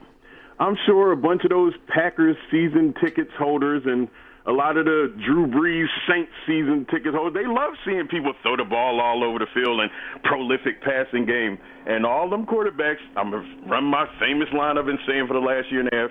I'm 0.61 0.77
sure 0.87 1.11
a 1.11 1.17
bunch 1.17 1.43
of 1.43 1.51
those 1.51 1.73
Packers 1.89 2.37
season 2.51 2.95
tickets 3.01 3.33
holders 3.37 3.83
and 3.85 4.09
a 4.47 4.53
lot 4.53 4.77
of 4.77 4.85
the 4.87 5.13
Drew 5.25 5.47
Brees 5.47 5.87
Saints 6.09 6.33
season 6.47 6.87
ticket 6.91 7.15
holders, 7.15 7.35
they 7.35 7.47
love 7.47 7.79
seeing 7.87 8.09
people 8.09 8.35
throw 8.43 8.57
the 8.57 8.65
ball 8.65 9.01
all 9.01 9.23
over 9.23 9.39
the 9.39 9.47
field 9.55 9.81
and 9.81 9.91
prolific 10.25 10.83
passing 10.83 11.27
game. 11.27 11.59
And 11.87 12.05
all 12.05 12.29
them 12.29 12.47
quarterbacks, 12.47 13.03
I'm 13.17 13.31
gonna 13.31 13.47
run 13.67 13.85
my 13.85 14.07
famous 14.19 14.49
line 14.53 14.79
I've 14.79 14.87
been 14.87 14.99
saying 15.07 15.27
for 15.29 15.35
the 15.35 15.45
last 15.45 15.71
year 15.71 15.81
and 15.81 15.91
a 15.93 15.97
half. 15.97 16.11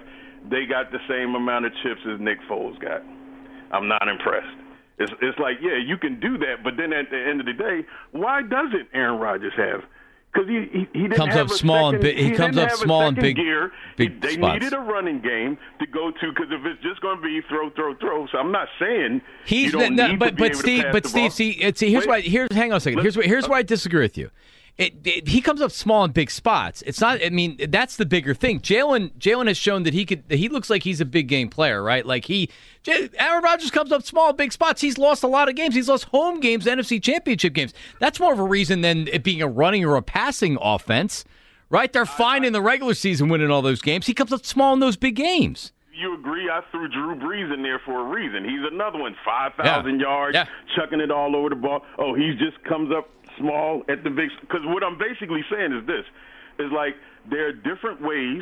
they 0.49 0.65
got 0.65 0.91
the 0.91 0.99
same 1.07 1.35
amount 1.35 1.65
of 1.65 1.71
chips 1.83 2.01
as 2.07 2.19
Nick 2.19 2.39
Foles 2.49 2.79
got. 2.79 3.03
I'm 3.71 3.87
not 3.87 4.07
impressed. 4.07 4.57
It's 4.97 5.11
it's 5.21 5.39
like 5.39 5.57
yeah, 5.61 5.77
you 5.83 5.97
can 5.97 6.19
do 6.19 6.37
that, 6.39 6.63
but 6.63 6.73
then 6.77 6.93
at 6.93 7.09
the 7.09 7.19
end 7.19 7.39
of 7.39 7.45
the 7.45 7.53
day, 7.53 7.85
why 8.11 8.41
doesn't 8.41 8.87
Aaron 8.93 9.19
Rodgers 9.19 9.53
have? 9.57 9.81
Because 10.33 10.47
he, 10.47 10.65
he 10.71 10.87
he 10.93 11.01
didn't 11.03 11.17
Comes 11.17 11.33
have 11.33 11.47
up 11.47 11.51
a 11.51 11.57
small 11.57 11.89
and 11.89 12.01
second- 12.01 12.15
big- 12.15 12.31
he 12.31 12.31
comes 12.37 12.57
up 12.57 12.71
small 12.71 13.07
and 13.07 13.17
big- 13.17 13.35
Gear. 13.35 13.71
big 13.97 14.21
they 14.21 14.33
spots. 14.35 14.53
needed 14.61 14.73
a 14.73 14.79
running 14.79 15.19
game 15.21 15.57
to 15.79 15.85
go 15.87 16.09
to 16.09 16.29
because 16.33 16.47
if 16.51 16.65
it's 16.65 16.81
just 16.81 17.01
going 17.01 17.17
to 17.17 17.21
be 17.23 17.41
throw, 17.49 17.69
throw, 17.71 17.93
throw. 17.95 18.27
So 18.31 18.37
I'm 18.37 18.51
not 18.51 18.69
saying 18.79 19.21
He's 19.45 19.73
don't 19.73 19.95
no, 19.95 20.07
need 20.07 20.19
but 20.19 20.29
to 20.29 20.35
be 20.35 20.41
but 20.49 20.55
Steve, 20.55 20.85
but 20.93 21.05
Steve, 21.05 21.33
see, 21.33 21.49
it's, 21.51 21.81
here's 21.81 22.05
Wait. 22.05 22.07
why. 22.07 22.21
Here's 22.21 22.51
hang 22.53 22.71
on 22.71 22.77
a 22.77 22.79
second. 22.79 23.01
Here's 23.01 23.17
why, 23.17 23.23
here's 23.23 23.43
uh, 23.45 23.49
why 23.49 23.57
I 23.57 23.63
disagree 23.63 24.01
with 24.01 24.17
you. 24.17 24.29
It, 24.77 24.95
it, 25.05 25.27
he 25.27 25.41
comes 25.41 25.61
up 25.61 25.71
small 25.71 26.03
in 26.05 26.11
big 26.11 26.31
spots. 26.31 26.81
It's 26.87 26.99
not. 27.01 27.23
I 27.23 27.29
mean, 27.29 27.57
that's 27.69 27.97
the 27.97 28.05
bigger 28.05 28.33
thing. 28.33 28.61
Jalen 28.61 29.11
Jalen 29.19 29.47
has 29.47 29.57
shown 29.57 29.83
that 29.83 29.93
he 29.93 30.05
could. 30.05 30.23
He 30.29 30.49
looks 30.49 30.69
like 30.71 30.81
he's 30.83 30.99
a 30.99 31.05
big 31.05 31.27
game 31.27 31.49
player, 31.49 31.83
right? 31.83 32.03
Like 32.05 32.25
he, 32.25 32.49
Aaron 32.87 33.43
Rodgers 33.43 33.69
comes 33.69 33.91
up 33.91 34.01
small 34.03 34.31
in 34.31 34.35
big 34.37 34.51
spots. 34.51 34.81
He's 34.81 34.97
lost 34.97 35.23
a 35.23 35.27
lot 35.27 35.49
of 35.49 35.55
games. 35.55 35.75
He's 35.75 35.87
lost 35.89 36.05
home 36.05 36.39
games, 36.39 36.65
NFC 36.65 37.01
Championship 37.03 37.53
games. 37.53 37.73
That's 37.99 38.19
more 38.19 38.33
of 38.33 38.39
a 38.39 38.43
reason 38.43 38.81
than 38.81 39.07
it 39.09 39.23
being 39.23 39.41
a 39.41 39.47
running 39.47 39.85
or 39.85 39.97
a 39.97 40.01
passing 40.01 40.57
offense, 40.59 41.25
right? 41.69 41.91
They're 41.93 42.05
fine 42.05 42.43
in 42.43 42.53
the 42.53 42.61
regular 42.61 42.95
season, 42.95 43.29
winning 43.29 43.51
all 43.51 43.61
those 43.61 43.81
games. 43.81 44.07
He 44.07 44.13
comes 44.15 44.33
up 44.33 44.45
small 44.45 44.73
in 44.73 44.79
those 44.79 44.97
big 44.97 45.15
games. 45.15 45.73
you 45.93 46.15
agree 46.17 46.49
I 46.49 46.61
threw 46.71 46.87
Drew 46.87 47.13
Brees 47.15 47.53
in 47.53 47.61
there 47.61 47.77
for 47.85 47.99
a 47.99 48.03
reason. 48.09 48.43
He's 48.43 48.63
another 48.71 48.97
one, 48.97 49.15
5,000 49.23 49.99
Yeah. 49.99 50.05
yards, 50.07 50.33
Yeah. 50.35 50.45
chucking 50.75 50.99
it 50.99 51.11
all 51.11 51.35
over 51.35 51.49
the 51.49 51.55
ball. 51.55 51.85
Oh, 51.99 52.15
he 52.15 52.33
just 52.39 52.63
comes 52.63 52.91
up 52.91 53.07
small 53.39 53.83
at 53.89 54.03
the 54.03 54.09
big. 54.09 54.29
Because 54.41 54.61
what 54.65 54.83
I'm 54.83 54.97
basically 54.97 55.43
saying 55.51 55.73
is 55.73 55.85
this: 55.87 56.05
is 56.59 56.71
like 56.71 56.95
there 57.29 57.47
are 57.47 57.53
different 57.53 58.01
ways 58.01 58.41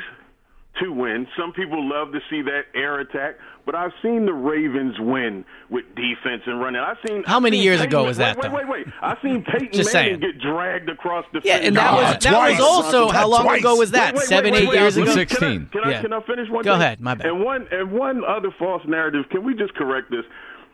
to 0.81 0.93
win. 0.93 1.27
Some 1.37 1.51
people 1.51 1.83
love 1.89 2.11
to 2.13 2.19
see 2.29 2.41
that 2.43 2.61
air 2.75 2.99
attack, 2.99 3.35
but 3.65 3.73
I've 3.75 3.91
seen 4.03 4.25
the 4.27 4.33
Ravens 4.33 4.95
win 4.99 5.43
with 5.69 5.83
defense 5.95 6.43
and 6.45 6.61
running. 6.61 6.79
I've 6.79 6.97
seen 7.05 7.23
How 7.25 7.39
many 7.39 7.57
seen 7.57 7.63
years 7.65 7.79
Peyton- 7.79 7.89
ago 7.91 8.03
was 8.05 8.17
that, 8.17 8.37
Wait, 8.37 8.51
wait, 8.51 8.67
wait, 8.67 8.85
wait. 8.85 8.93
I've 9.01 9.17
seen 9.21 9.43
Peyton 9.51 9.69
Just 9.73 9.93
Manning 9.93 10.21
saying. 10.21 10.33
get 10.33 10.39
dragged 10.39 10.87
across 10.89 11.25
the 11.33 11.41
field. 11.41 11.45
Yeah, 11.45 11.55
fence. 11.57 11.67
and 11.69 11.75
that 11.77 11.93
was 11.93 12.23
that 12.23 12.49
was 12.51 12.59
also 12.61 13.09
how 13.09 13.27
long 13.27 13.49
ago 13.57 13.75
was 13.75 13.91
that? 13.91 14.13
Wait, 14.13 14.19
wait, 14.19 14.27
Seven, 14.27 14.53
wait, 14.53 14.63
eight 14.63 14.69
wait, 14.69 14.79
years 14.79 14.95
wait. 14.95 15.03
ago. 15.03 15.11
Can 15.13 15.19
I- 15.19 15.25
16. 15.25 15.69
Can 15.71 15.81
I, 15.83 15.89
Yeah. 15.91 16.01
can 16.01 16.13
I 16.13 16.21
finish 16.21 16.49
one 16.49 16.63
Go 16.63 16.73
thing? 16.73 16.81
ahead, 16.81 17.01
my 17.01 17.15
bad. 17.15 17.25
And 17.25 17.43
one 17.43 17.67
and 17.71 17.91
one 17.91 18.23
other 18.23 18.51
false 18.57 18.83
narrative. 18.87 19.25
Can 19.31 19.43
we 19.43 19.55
just 19.55 19.73
correct 19.73 20.11
this? 20.11 20.23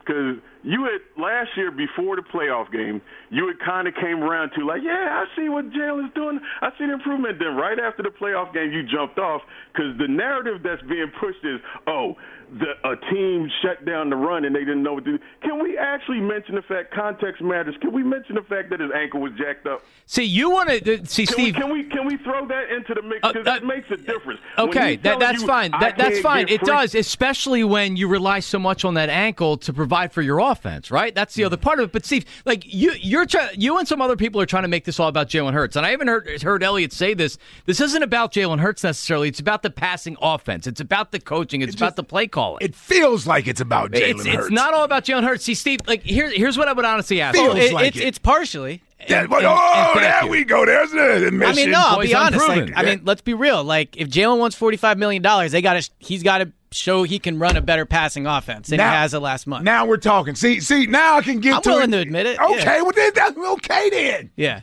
Because 0.05 0.37
you 0.61 0.83
had 0.85 1.01
last 1.21 1.49
year 1.57 1.71
before 1.71 2.15
the 2.15 2.21
playoff 2.21 2.71
game, 2.71 3.01
you 3.31 3.47
had 3.47 3.57
kind 3.65 3.87
of 3.87 3.95
came 3.95 4.21
around 4.21 4.51
to 4.57 4.65
like, 4.65 4.81
yeah, 4.83 5.23
I 5.23 5.25
see 5.35 5.49
what 5.49 5.71
Jalen's 5.71 6.13
doing. 6.13 6.39
I 6.61 6.69
see 6.77 6.85
the 6.85 6.93
improvement. 6.93 7.39
Then 7.39 7.55
right 7.55 7.79
after 7.79 8.03
the 8.03 8.09
playoff 8.13 8.53
game, 8.53 8.71
you 8.71 8.83
jumped 8.83 9.17
off 9.17 9.41
because 9.73 9.97
the 9.97 10.07
narrative 10.07 10.61
that's 10.63 10.81
being 10.83 11.11
pushed 11.19 11.43
is, 11.43 11.59
oh, 11.87 12.15
the 12.51 12.87
a 12.87 12.95
team 13.11 13.49
shut 13.61 13.85
down 13.85 14.09
the 14.09 14.15
run 14.15 14.45
and 14.45 14.55
they 14.55 14.59
didn't 14.59 14.83
know 14.83 14.93
what 14.93 15.05
to 15.05 15.17
do. 15.17 15.23
Can 15.41 15.61
we 15.61 15.77
actually 15.77 16.19
mention 16.19 16.55
the 16.55 16.61
fact 16.61 16.93
context 16.93 17.41
matters? 17.41 17.75
Can 17.81 17.91
we 17.91 18.03
mention 18.03 18.35
the 18.35 18.41
fact 18.41 18.69
that 18.69 18.79
his 18.79 18.91
ankle 18.95 19.21
was 19.21 19.31
jacked 19.37 19.67
up? 19.67 19.83
See, 20.05 20.23
you 20.23 20.49
want 20.49 20.69
to 20.69 21.01
uh, 21.01 21.05
see 21.05 21.25
Can 21.25 21.33
Steve. 21.33 21.55
we, 21.55 21.61
can 21.61 21.71
we 21.71 21.83
can 21.83 22.05
we 22.05 22.17
throw 22.17 22.47
that 22.47 22.69
into 22.69 22.93
the 22.93 23.01
mix 23.01 23.19
uh, 23.23 23.33
because 23.33 23.47
uh, 23.47 23.55
it 23.55 23.65
makes 23.65 23.89
a 23.91 23.97
difference. 23.97 24.39
Okay, 24.57 24.95
that, 24.97 25.19
that's 25.19 25.41
you, 25.41 25.47
fine. 25.47 25.71
That, 25.79 25.97
that's 25.97 26.19
fine. 26.19 26.47
It 26.47 26.59
free-" 26.59 26.67
does, 26.67 26.95
especially 26.95 27.63
when 27.63 27.95
you 27.95 28.07
rely 28.07 28.39
so 28.39 28.59
much 28.59 28.85
on 28.85 28.93
that 28.95 29.09
ankle 29.09 29.57
to 29.57 29.73
provide 29.73 30.13
for 30.13 30.21
your 30.21 30.39
offense, 30.39 30.91
right? 30.91 31.13
That's 31.13 31.33
the 31.33 31.43
other 31.43 31.57
part 31.57 31.79
of 31.79 31.85
it. 31.85 31.91
But 31.91 32.05
Steve, 32.05 32.25
like 32.45 32.63
you, 32.65 32.93
you're 32.99 33.25
try, 33.25 33.49
you 33.57 33.77
and 33.77 33.87
some 33.87 34.01
other 34.01 34.15
people 34.15 34.39
are 34.41 34.45
trying 34.45 34.63
to 34.63 34.69
make 34.69 34.85
this 34.85 34.99
all 34.99 35.07
about 35.07 35.29
Jalen 35.29 35.53
Hurts, 35.53 35.75
and 35.75 35.85
I 35.85 35.91
haven't 35.91 36.07
heard 36.07 36.41
heard 36.41 36.63
Elliott 36.63 36.93
say 36.93 37.13
this. 37.13 37.37
This 37.65 37.81
isn't 37.81 38.03
about 38.03 38.31
Jalen 38.31 38.59
Hurts 38.59 38.83
necessarily. 38.83 39.29
It's 39.29 39.39
about 39.39 39.63
the 39.63 39.69
passing 39.69 40.17
offense. 40.21 40.67
It's 40.67 40.81
about 40.81 41.11
the 41.11 41.19
coaching. 41.19 41.61
It's 41.61 41.75
about 41.75 41.95
the 41.95 42.03
play 42.03 42.27
calling. 42.35 42.59
It 42.61 42.75
feels 42.75 43.25
like 43.25 43.47
it's 43.47 43.61
about 43.61 43.91
Jalen 43.91 44.11
It's, 44.19 44.25
Hurts. 44.27 44.37
it's 44.47 44.51
not 44.51 44.73
all 44.75 44.83
about 44.83 45.05
Jalen 45.05 45.23
Hurts. 45.23 45.43
See, 45.45 45.55
Steve, 45.55 45.79
like 45.87 46.03
here, 46.03 46.29
here's 46.29 46.57
what 46.57 46.67
I 46.67 46.73
would 46.73 46.85
honestly 46.85 47.19
ask. 47.21 47.35
Feels 47.35 47.57
It- 47.57 47.73
like 47.73 47.87
it's, 47.87 47.97
it. 47.97 48.03
it's 48.03 48.17
partially. 48.19 48.83
Yeah, 49.09 49.21
And- 49.21 49.29
but- 49.29 49.37
and- 49.39 49.47
oh, 49.47 49.91
and 49.95 50.03
there 50.03 50.23
you. 50.25 50.29
we 50.29 50.43
go. 50.43 50.65
There's 50.65 50.91
the 50.91 51.27
admission. 51.27 51.43
I 51.43 51.53
mean, 51.53 51.71
no, 51.71 51.79
I'll 51.83 51.95
Boys 51.97 52.07
be 52.09 52.15
honest. 52.15 52.45
unproven. 52.47 52.73
Like, 52.73 52.77
I 52.77 52.87
mean, 52.89 53.01
let's 53.05 53.21
be 53.21 53.33
real. 53.33 53.63
Like, 53.63 53.95
if 53.97 54.09
Jalen 54.09 54.37
wants 54.39 54.55
forty-five 54.55 54.97
million 54.97 55.21
dollars, 55.23 55.51
they 55.51 55.61
got 55.61 55.81
to. 55.81 55.89
He's 55.99 56.21
got 56.23 56.39
to 56.39 56.51
show 56.75 57.03
he 57.03 57.19
can 57.19 57.39
run 57.39 57.55
a 57.57 57.61
better 57.61 57.85
passing 57.85 58.25
offense 58.27 58.67
than 58.67 58.77
Now- 58.77 58.91
he 58.91 58.95
has 58.97 59.11
the 59.11 59.19
last 59.19 59.47
month. 59.47 59.63
Now 59.63 59.85
we're 59.85 59.97
talking. 59.97 60.35
See, 60.35 60.59
see, 60.59 60.85
now 60.85 61.17
I 61.17 61.21
can 61.21 61.39
get 61.39 61.55
I'm 61.55 61.61
to 61.63 61.69
willing 61.69 61.89
it. 61.89 61.97
to 61.97 61.97
admit 61.99 62.25
it, 62.25 62.39
Okay, 62.39 62.63
yeah. 62.63 62.81
well 62.81 62.91
then 62.95 63.11
that's 63.15 63.37
okay 63.37 63.89
then. 63.89 64.31
yeah, 64.35 64.61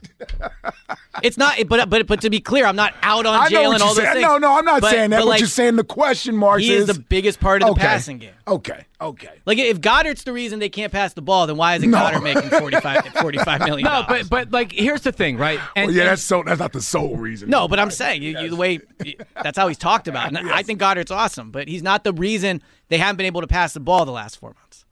it's 1.23 1.37
not. 1.39 1.57
But 1.69 1.89
but 1.91 2.07
but 2.07 2.21
to 2.23 2.31
be 2.31 2.41
clear, 2.41 2.67
I'm 2.67 2.77
not 2.77 2.95
out 3.03 3.27
on 3.27 3.35
I 3.35 3.49
know 3.49 3.61
Jalen. 3.61 3.65
All 3.65 3.71
you're 3.71 3.79
those 3.79 3.97
saying. 3.97 4.13
things. 4.15 4.23
No, 4.23 4.39
no, 4.39 4.59
I'm 4.59 4.65
not 4.65 4.81
But- 4.81 4.91
saying 4.91 5.11
that. 5.11 5.19
But, 5.21 5.27
like, 5.27 5.41
you're 5.41 5.49
saying 5.49 5.77
the 5.77 5.85
question 5.85 6.37
marks 6.37 6.63
he 6.65 6.73
is 6.75 6.87
the 6.87 6.95
biggest 6.99 7.41
part 7.41 7.63
of 7.63 7.67
the 7.69 7.73
okay. 7.73 7.83
passing 7.83 8.19
game. 8.19 8.31
Okay, 8.47 8.85
okay. 9.01 9.31
Like 9.47 9.59
if 9.59 9.81
Goedert's 9.81 10.25
the 10.25 10.33
reason 10.33 10.59
they 10.59 10.69
can't 10.69 10.91
pass 10.93 11.13
the 11.13 11.23
ball, 11.23 11.47
then 11.47 11.57
why 11.57 11.77
isn't 11.77 11.89
No. 11.89 11.99
Goedert 11.99 12.23
making 12.25 12.51
45, 12.51 13.07
45 13.21 13.61
million? 13.61 13.85
no, 13.85 14.05
but 14.09 14.29
but 14.29 14.51
like 14.51 14.73
here's 14.73 15.03
the 15.03 15.13
thing, 15.13 15.37
right? 15.39 15.61
And, 15.77 15.87
Well, 15.87 15.95
yeah, 15.97 16.03
and- 16.03 16.11
that's 16.11 16.23
so. 16.23 16.43
That's 16.45 16.59
not 16.59 16.73
the 16.73 16.83
sole 16.83 17.17
reason. 17.17 17.49
No, 17.51 17.69
but 17.69 17.79
I'm 17.79 17.91
saying 17.91 18.23
you, 18.23 18.39
you, 18.41 18.51
the 18.51 18.57
way 18.57 18.81
that's 19.43 19.57
how 19.57 19.69
he's 19.69 19.79
talked 19.79 20.09
about. 20.09 20.29
And 20.29 20.51
I 20.51 20.63
think 20.65 20.81
Goedert's 20.81 21.11
awesome, 21.13 21.51
but 21.53 21.69
he's 21.69 21.83
not 21.83 22.02
the 22.05 22.13
reason 22.13 22.63
they 22.89 22.99
haven't 22.99 23.17
been 23.17 23.27
able 23.27 23.41
to 23.41 23.47
pass 23.47 23.75
the 23.75 23.81
ball 23.81 24.05
the 24.05 24.13
last 24.13 24.39
four 24.39 24.55
months. 24.55 24.85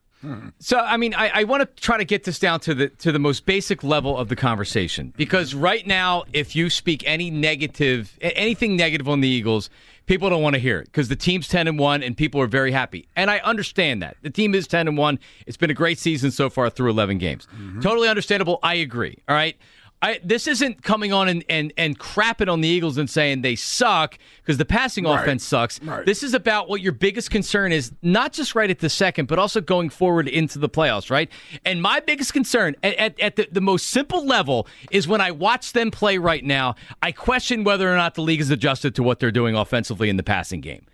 So 0.59 0.77
I 0.77 0.97
mean, 0.97 1.15
I, 1.15 1.31
I 1.33 1.43
want 1.45 1.61
to 1.61 1.81
try 1.81 1.97
to 1.97 2.05
get 2.05 2.25
this 2.25 2.37
down 2.37 2.59
to 2.61 2.75
the 2.75 2.89
to 2.89 3.11
the 3.11 3.17
most 3.17 3.47
basic 3.47 3.83
level 3.83 4.15
of 4.15 4.29
the 4.29 4.35
conversation 4.35 5.13
because 5.17 5.55
right 5.55 5.85
now, 5.87 6.25
if 6.31 6.55
you 6.55 6.69
speak 6.69 7.03
any 7.07 7.31
negative, 7.31 8.19
anything 8.21 8.75
negative 8.75 9.09
on 9.09 9.21
the 9.21 9.27
Eagles, 9.27 9.71
people 10.05 10.29
don't 10.29 10.43
want 10.43 10.53
to 10.53 10.59
hear 10.59 10.77
it 10.77 10.85
because 10.85 11.07
the 11.09 11.15
team's 11.15 11.47
ten 11.47 11.67
and 11.67 11.79
one 11.79 12.03
and 12.03 12.15
people 12.15 12.39
are 12.39 12.45
very 12.45 12.71
happy, 12.71 13.07
and 13.15 13.31
I 13.31 13.39
understand 13.39 14.03
that 14.03 14.17
the 14.21 14.29
team 14.29 14.53
is 14.53 14.67
ten 14.67 14.87
and 14.87 14.95
one. 14.95 15.17
It's 15.47 15.57
been 15.57 15.71
a 15.71 15.73
great 15.73 15.97
season 15.97 16.29
so 16.29 16.51
far 16.51 16.69
through 16.69 16.91
eleven 16.91 17.17
games. 17.17 17.47
Mm-hmm. 17.55 17.79
Totally 17.79 18.07
understandable. 18.07 18.59
I 18.61 18.75
agree. 18.75 19.17
All 19.27 19.33
right. 19.35 19.57
I, 20.01 20.19
this 20.23 20.47
isn't 20.47 20.81
coming 20.81 21.13
on 21.13 21.27
and, 21.27 21.43
and, 21.47 21.71
and 21.77 21.97
crapping 21.99 22.51
on 22.51 22.61
the 22.61 22.67
Eagles 22.67 22.97
and 22.97 23.09
saying 23.09 23.41
they 23.43 23.55
suck 23.55 24.17
because 24.41 24.57
the 24.57 24.65
passing 24.65 25.05
Right. 25.05 25.21
offense 25.21 25.43
sucks. 25.45 25.81
Right. 25.81 26.05
This 26.05 26.23
is 26.23 26.33
about 26.33 26.69
what 26.69 26.81
your 26.81 26.91
biggest 26.91 27.29
concern 27.29 27.71
is, 27.71 27.91
not 28.01 28.33
just 28.33 28.55
right 28.55 28.69
at 28.69 28.79
the 28.79 28.89
second, 28.89 29.27
but 29.27 29.37
also 29.37 29.61
going 29.61 29.89
forward 29.89 30.27
into 30.27 30.57
the 30.57 30.69
playoffs, 30.69 31.11
right? 31.11 31.29
And 31.65 31.81
my 31.81 31.99
biggest 31.99 32.33
concern 32.33 32.75
at, 32.81 32.95
at, 32.95 33.19
at 33.19 33.35
the, 33.35 33.47
the 33.51 33.61
most 33.61 33.89
simple 33.89 34.25
level 34.25 34.67
is 34.89 35.07
when 35.07 35.21
I 35.21 35.31
watch 35.31 35.73
them 35.73 35.91
play 35.91 36.17
right 36.17 36.43
now, 36.43 36.75
I 37.03 37.11
question 37.11 37.63
whether 37.63 37.91
or 37.91 37.95
not 37.95 38.15
the 38.15 38.21
league 38.21 38.41
is 38.41 38.49
adjusted 38.49 38.95
to 38.95 39.03
what 39.03 39.19
they're 39.19 39.31
doing 39.31 39.55
offensively 39.55 40.09
in 40.09 40.17
the 40.17 40.23
passing 40.23 40.61
game. 40.61 40.85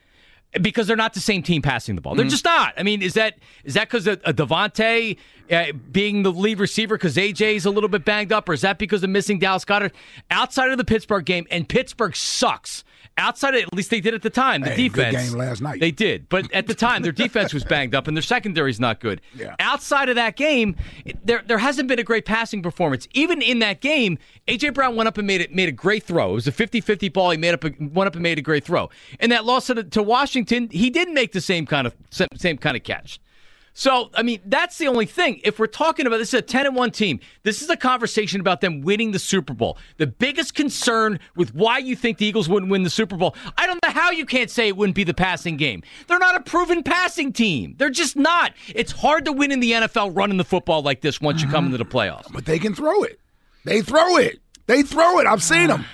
Because 0.61 0.87
they're 0.87 0.95
not 0.95 1.13
the 1.13 1.19
same 1.19 1.43
team 1.43 1.61
passing 1.61 1.95
the 1.95 2.01
ball. 2.01 2.15
They're 2.15 2.25
just 2.25 2.45
not. 2.45 2.73
I 2.77 2.83
mean, 2.83 3.01
is 3.01 3.13
that 3.15 3.37
is 3.63 3.73
that 3.73 3.89
because 3.89 4.07
of, 4.07 4.21
of 4.21 4.35
DeVonta 4.37 5.17
uh, 5.51 5.65
being 5.91 6.23
the 6.23 6.31
lead 6.31 6.59
receiver 6.59 6.95
because 6.97 7.15
AJ 7.15 7.55
is 7.55 7.65
a 7.65 7.69
little 7.69 7.89
bit 7.89 8.05
banged 8.05 8.31
up, 8.31 8.47
or 8.47 8.53
is 8.53 8.61
that 8.61 8.79
because 8.79 9.03
of 9.03 9.09
missing 9.09 9.39
Dallas 9.39 9.65
Goedert? 9.65 9.91
Outside 10.31 10.71
of 10.71 10.77
the 10.77 10.85
Pittsburgh 10.85 11.25
game, 11.25 11.45
and 11.51 11.67
Pittsburgh 11.67 12.15
sucks. 12.15 12.83
Outside 13.17 13.55
of 13.55 13.63
at 13.63 13.73
least 13.73 13.89
they 13.89 14.01
did 14.01 14.13
at 14.13 14.21
the 14.21 14.29
time. 14.29 14.61
The 14.61 14.69
Hey, 14.69 14.89
defense 14.89 15.29
game 15.29 15.37
last 15.37 15.61
night. 15.61 15.79
They 15.79 15.91
did, 15.91 16.29
but 16.29 16.51
at 16.53 16.67
the 16.67 16.75
time 16.75 17.01
their 17.01 17.11
defense 17.11 17.53
was 17.53 17.63
banged 17.63 17.95
up 17.95 18.07
and 18.07 18.15
their 18.15 18.21
secondary's 18.21 18.79
not 18.79 18.99
good. 18.99 19.21
Yeah. 19.35 19.55
Outside 19.59 20.09
of 20.09 20.15
that 20.15 20.35
game, 20.35 20.75
there 21.23 21.43
there 21.45 21.57
hasn't 21.57 21.87
been 21.87 21.99
a 21.99 22.03
great 22.03 22.25
passing 22.25 22.61
performance. 22.61 23.07
Even 23.13 23.41
in 23.41 23.59
that 23.59 23.81
game, 23.81 24.17
AJ 24.47 24.73
Brown 24.73 24.95
went 24.95 25.07
up 25.07 25.17
and 25.17 25.25
made 25.25 25.41
it 25.41 25.53
made 25.53 25.69
a 25.69 25.73
great 25.73 26.03
throw. 26.03 26.31
It 26.31 26.33
was 26.33 26.47
a 26.47 26.51
50-50 26.51 27.11
ball. 27.11 27.31
He 27.31 27.37
made 27.37 27.53
up 27.53 27.63
a, 27.63 27.71
went 27.79 28.07
up 28.07 28.13
and 28.13 28.23
made 28.23 28.37
a 28.37 28.41
great 28.41 28.63
throw. 28.63 28.89
And 29.19 29.31
that 29.31 29.45
loss 29.45 29.67
to, 29.67 29.83
to 29.83 30.03
Washington, 30.03 30.69
he 30.71 30.89
didn't 30.89 31.13
make 31.13 31.31
the 31.31 31.41
same 31.41 31.65
kind 31.65 31.87
of 31.87 31.95
same 32.35 32.57
kind 32.57 32.77
of 32.77 32.83
catch. 32.83 33.19
So, 33.79 34.09
I 34.15 34.23
mean, 34.23 34.39
that's 34.43 34.79
the 34.79 34.87
only 34.87 35.05
thing. 35.05 35.39
If 35.43 35.59
we're 35.59 35.67
talking 35.67 36.07
about 36.07 36.17
this 36.17 36.29
is 36.29 36.39
a 36.39 36.41
10 36.41 36.65
and 36.65 36.75
1 36.75 36.89
team, 36.89 37.19
this 37.43 37.61
is 37.61 37.69
a 37.69 37.77
conversation 37.77 38.41
about 38.41 38.59
them 38.59 38.81
winning 38.81 39.11
the 39.11 39.19
Super 39.19 39.53
Bowl. 39.53 39.77
The 39.97 40.07
biggest 40.07 40.55
concern 40.55 41.19
with 41.35 41.53
why 41.53 41.77
you 41.77 41.95
think 41.95 42.17
the 42.17 42.25
Eagles 42.25 42.49
wouldn't 42.49 42.71
win 42.71 42.81
the 42.81 42.89
Super 42.89 43.15
Bowl, 43.15 43.35
I 43.55 43.67
don't 43.67 43.79
know 43.83 43.91
how 43.91 44.09
you 44.09 44.25
can't 44.25 44.49
say 44.49 44.67
it 44.67 44.75
wouldn't 44.75 44.95
be 44.95 45.03
the 45.03 45.13
passing 45.13 45.57
game. 45.57 45.83
They're 46.07 46.17
not 46.17 46.35
a 46.35 46.39
proven 46.39 46.81
passing 46.81 47.31
team. 47.31 47.75
They're 47.77 47.91
just 47.91 48.15
not. 48.15 48.53
It's 48.73 48.91
hard 48.91 49.25
to 49.25 49.31
win 49.31 49.51
in 49.51 49.59
the 49.59 49.73
NFL 49.73 50.17
running 50.17 50.37
the 50.37 50.43
football 50.43 50.81
like 50.81 51.01
this 51.01 51.21
once 51.21 51.43
you 51.43 51.47
come 51.47 51.65
uh-huh. 51.65 51.75
into 51.75 51.77
the 51.77 51.85
playoffs. 51.85 52.33
But 52.33 52.45
they 52.45 52.57
can 52.57 52.73
throw 52.73 53.03
it. 53.03 53.19
They 53.63 53.83
throw 53.83 54.17
it. 54.17 54.39
They 54.65 54.81
throw 54.81 55.19
it. 55.19 55.27
I've 55.27 55.43
seen 55.43 55.69
uh, 55.69 55.77
them. 55.77 55.85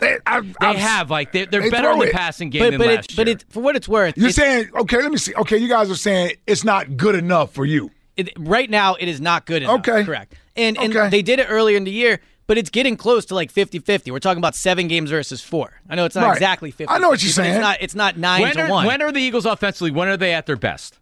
They, 0.00 0.18
I've, 0.26 0.46
They 0.60 0.66
I've- 0.66 0.78
have, 0.80 1.10
like, 1.10 1.32
they're, 1.32 1.46
they're 1.46 1.62
They 1.62 1.70
better 1.70 1.90
in 1.92 1.98
the 1.98 2.06
it. 2.06 2.12
passing 2.12 2.50
game 2.50 2.60
But 2.62 2.70
than 2.70 2.78
but 2.78 2.86
last 2.88 3.12
it, 3.12 3.16
but 3.16 3.28
it, 3.28 3.44
for 3.50 3.62
what 3.62 3.76
it's 3.76 3.88
worth, 3.88 4.16
You're 4.16 4.28
it's- 4.30 4.34
saying 4.36 4.70
okay? 4.82 4.98
Let 5.02 5.10
me 5.10 5.16
see. 5.18 5.34
Okay, 5.34 5.56
you 5.58 5.68
guys 5.68 5.90
are 5.90 5.94
saying 5.94 6.32
it's 6.46 6.64
not 6.64 6.96
good 6.96 7.14
enough 7.14 7.52
for 7.52 7.64
you. 7.64 7.90
it, 8.16 8.30
right 8.38 8.68
now 8.68 8.94
it 8.98 9.08
is 9.08 9.20
not 9.20 9.46
good 9.46 9.62
enough. 9.62 9.80
Okay. 9.80 10.04
correct. 10.04 10.34
And 10.56 10.76
and 10.78 10.94
Okay. 10.96 11.08
they 11.08 11.22
did 11.22 11.38
it 11.38 11.46
earlier 11.48 11.76
in 11.76 11.84
the 11.84 11.90
year, 11.90 12.20
but 12.46 12.58
it's 12.58 12.70
getting 12.70 12.96
close 12.96 13.24
to 13.26 13.34
like 13.34 13.52
50-50. 13.52 14.10
We're 14.10 14.18
talking 14.18 14.38
about 14.38 14.54
seven 14.56 14.88
games 14.88 15.10
versus 15.10 15.40
four. 15.40 15.80
I 15.88 15.94
know 15.94 16.04
it's 16.04 16.16
not 16.16 16.24
Right. 16.26 16.32
exactly 16.34 16.70
50 16.70 16.92
I 16.92 16.98
know 16.98 17.08
what 17.08 17.22
you're 17.22 17.32
saying. 17.32 17.52
It's 17.54 17.60
not 17.60 17.76
it's 17.80 17.94
not 17.94 18.16
nine 18.18 18.42
when 18.42 18.52
to 18.54 18.62
are, 18.64 18.70
one. 18.70 18.86
when 18.86 19.00
are 19.02 19.12
the 19.12 19.20
Eagles 19.20 19.46
offensively? 19.46 19.90
When 19.90 20.08
are 20.08 20.16
they 20.16 20.34
at 20.34 20.46
their 20.46 20.56
best? 20.56 20.98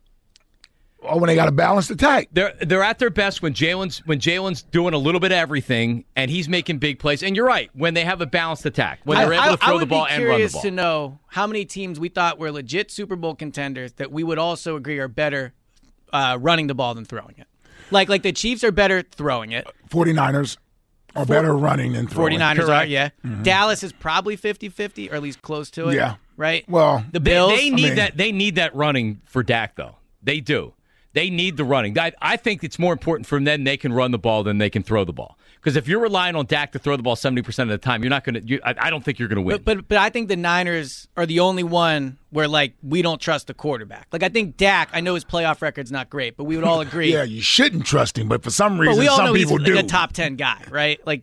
Or 1.01 1.21
when 1.21 1.29
they 1.29 1.35
got 1.35 1.49
a 1.49 1.53
balanced 1.53 1.91
attack. 1.91 2.29
They're 2.33 2.55
they're 2.61 2.83
at 2.83 2.99
their 2.99 3.11
best 3.11 3.41
when 3.43 3.55
Jalen's 3.55 3.99
when 4.07 4.19
Jalen's 4.19 4.63
doing 4.63 4.95
a 4.95 4.99
little 4.99 5.21
bit 5.21 5.31
of 5.33 5.39
everything 5.39 6.05
and 6.17 6.31
he's 6.31 6.49
making 6.49 6.79
big 6.79 6.99
plays. 6.99 7.23
And 7.23 7.37
you're 7.37 7.47
right 7.47 7.71
when 7.75 7.95
they 7.95 8.05
have 8.05 8.21
a 8.21 8.27
balanced 8.27 8.67
attack 8.67 9.01
when 9.05 9.19
they're 9.19 9.33
I, 9.33 9.47
able 9.47 9.57
to 9.57 9.63
I- 9.65 9.67
I 9.67 9.71
throw 9.71 9.79
the 9.79 9.87
ball 9.87 10.07
and 10.07 10.23
run 10.25 10.29
the 10.29 10.35
curious 10.35 10.53
ball. 10.55 10.63
to 10.63 10.71
know 10.71 11.19
how 11.29 11.47
many 11.47 11.65
teams 11.65 12.01
we 12.01 12.09
thought 12.09 12.39
were 12.39 12.51
legit 12.51 12.91
Super 12.91 13.17
Bowl 13.17 13.35
contenders 13.35 13.93
that 13.95 14.11
we 14.11 14.25
would 14.25 14.39
also 14.39 14.77
agree 14.77 14.99
are 14.99 15.09
better 15.09 15.55
uh, 16.13 16.37
running 16.41 16.67
the 16.67 16.75
ball 16.75 16.95
than 16.95 17.05
throwing 17.05 17.35
it. 17.39 17.47
Like 17.91 18.09
like 18.09 18.23
the 18.23 18.33
Chiefs 18.33 18.65
are 18.65 18.73
better 18.73 19.03
throwing 19.03 19.53
it. 19.53 19.67
49ers 19.91 20.57
are 21.17 21.25
better 21.25 21.57
running 21.57 21.93
than 21.93 22.07
throwing. 22.07 22.39
49ers 22.39 22.69
are, 22.69 22.85
yeah. 22.85 23.11
Mhm. 23.25 23.43
Dallas 23.45 23.83
is 23.83 23.93
probably 23.93 24.37
50-50 24.37 25.11
or 25.11 25.15
at 25.15 25.23
least 25.23 25.43
close 25.43 25.71
to 25.73 25.89
it. 25.89 25.95
Yeah. 25.95 26.17
Right? 26.37 26.69
Well, 26.69 27.05
the 27.13 27.19
They- 27.19 27.31
Bills 27.33 27.53
They, 27.59 27.71
need 27.71 27.85
I 27.85 27.87
mean- 27.89 27.95
that. 27.97 28.17
They 28.17 28.33
need 28.33 28.55
that 28.57 28.75
running 28.75 29.21
for 29.25 29.43
Dak, 29.43 29.77
though. 29.77 29.97
They 30.23 30.41
do. 30.41 30.75
They 31.15 31.31
need 31.31 31.57
the 31.57 31.65
running. 31.65 31.99
I, 31.99 32.13
I 32.21 32.37
think 32.37 32.63
it's 32.63 32.79
more 32.79 32.93
important 32.93 33.27
for 33.27 33.41
them 33.41 33.65
they 33.65 33.77
can 33.77 33.93
run 33.93 34.11
the 34.11 34.19
ball 34.19 34.43
than 34.43 34.59
they 34.59 34.71
can 34.71 34.83
throw 34.83 35.05
the 35.05 35.13
ball. 35.13 35.39
Because 35.57 35.75
if 35.75 35.89
you're 35.89 36.01
relying 36.01 36.37
on 36.37 36.47
Dak 36.47 36.73
to 36.73 36.79
throw 36.79 36.97
the 36.97 37.03
ball 37.03 37.17
seventy 37.17 37.43
percent 37.43 37.71
of 37.71 37.81
the 37.81 37.85
time, 37.85 38.03
you're 38.03 38.11
not 38.11 38.25
going 38.25 38.47
to. 38.47 38.61
I, 38.61 38.87
I 38.87 38.91
don't 38.91 39.05
think 39.05 39.19
you're 39.19 39.29
going 39.29 39.37
to 39.37 39.43
win. 39.43 39.57
But, 39.57 39.65
but 39.65 39.89
but 39.89 39.99
I 39.99 40.11
think 40.11 40.29
the 40.29 40.37
Niners 40.37 41.09
are 41.17 41.27
the 41.27 41.41
only 41.41 41.65
one 41.65 42.19
where 42.31 42.47
like 42.47 42.75
we 42.83 43.03
don't 43.03 43.21
trust 43.21 43.49
the 43.49 43.55
quarterback. 43.55 44.07
Like 44.13 44.23
I 44.23 44.29
think 44.29 44.57
Dak, 44.57 44.91
I 44.93 45.01
know 45.01 45.15
his 45.15 45.25
playoff 45.25 45.61
record's 45.63 45.91
not 45.91 46.11
great, 46.11 46.37
but 46.37 46.45
we 46.45 46.57
would 46.57 46.65
all 46.65 46.81
agree. 46.89 47.13
Yeah, 47.13 47.25
you 47.25 47.41
shouldn't 47.41 47.87
trust 47.87 48.19
him, 48.19 48.29
but 48.29 48.45
for 48.45 48.51
some 48.51 48.79
reason, 48.79 48.99
we 49.01 49.09
all 49.09 49.17
some 49.17 49.27
know 49.27 49.35
he's 49.35 49.47
people 49.47 49.59
like 49.59 49.67
do. 49.67 49.79
a 49.79 49.83
top 49.83 50.13
ten 50.13 50.37
guy, 50.37 50.63
right? 50.71 51.05
Like 51.07 51.23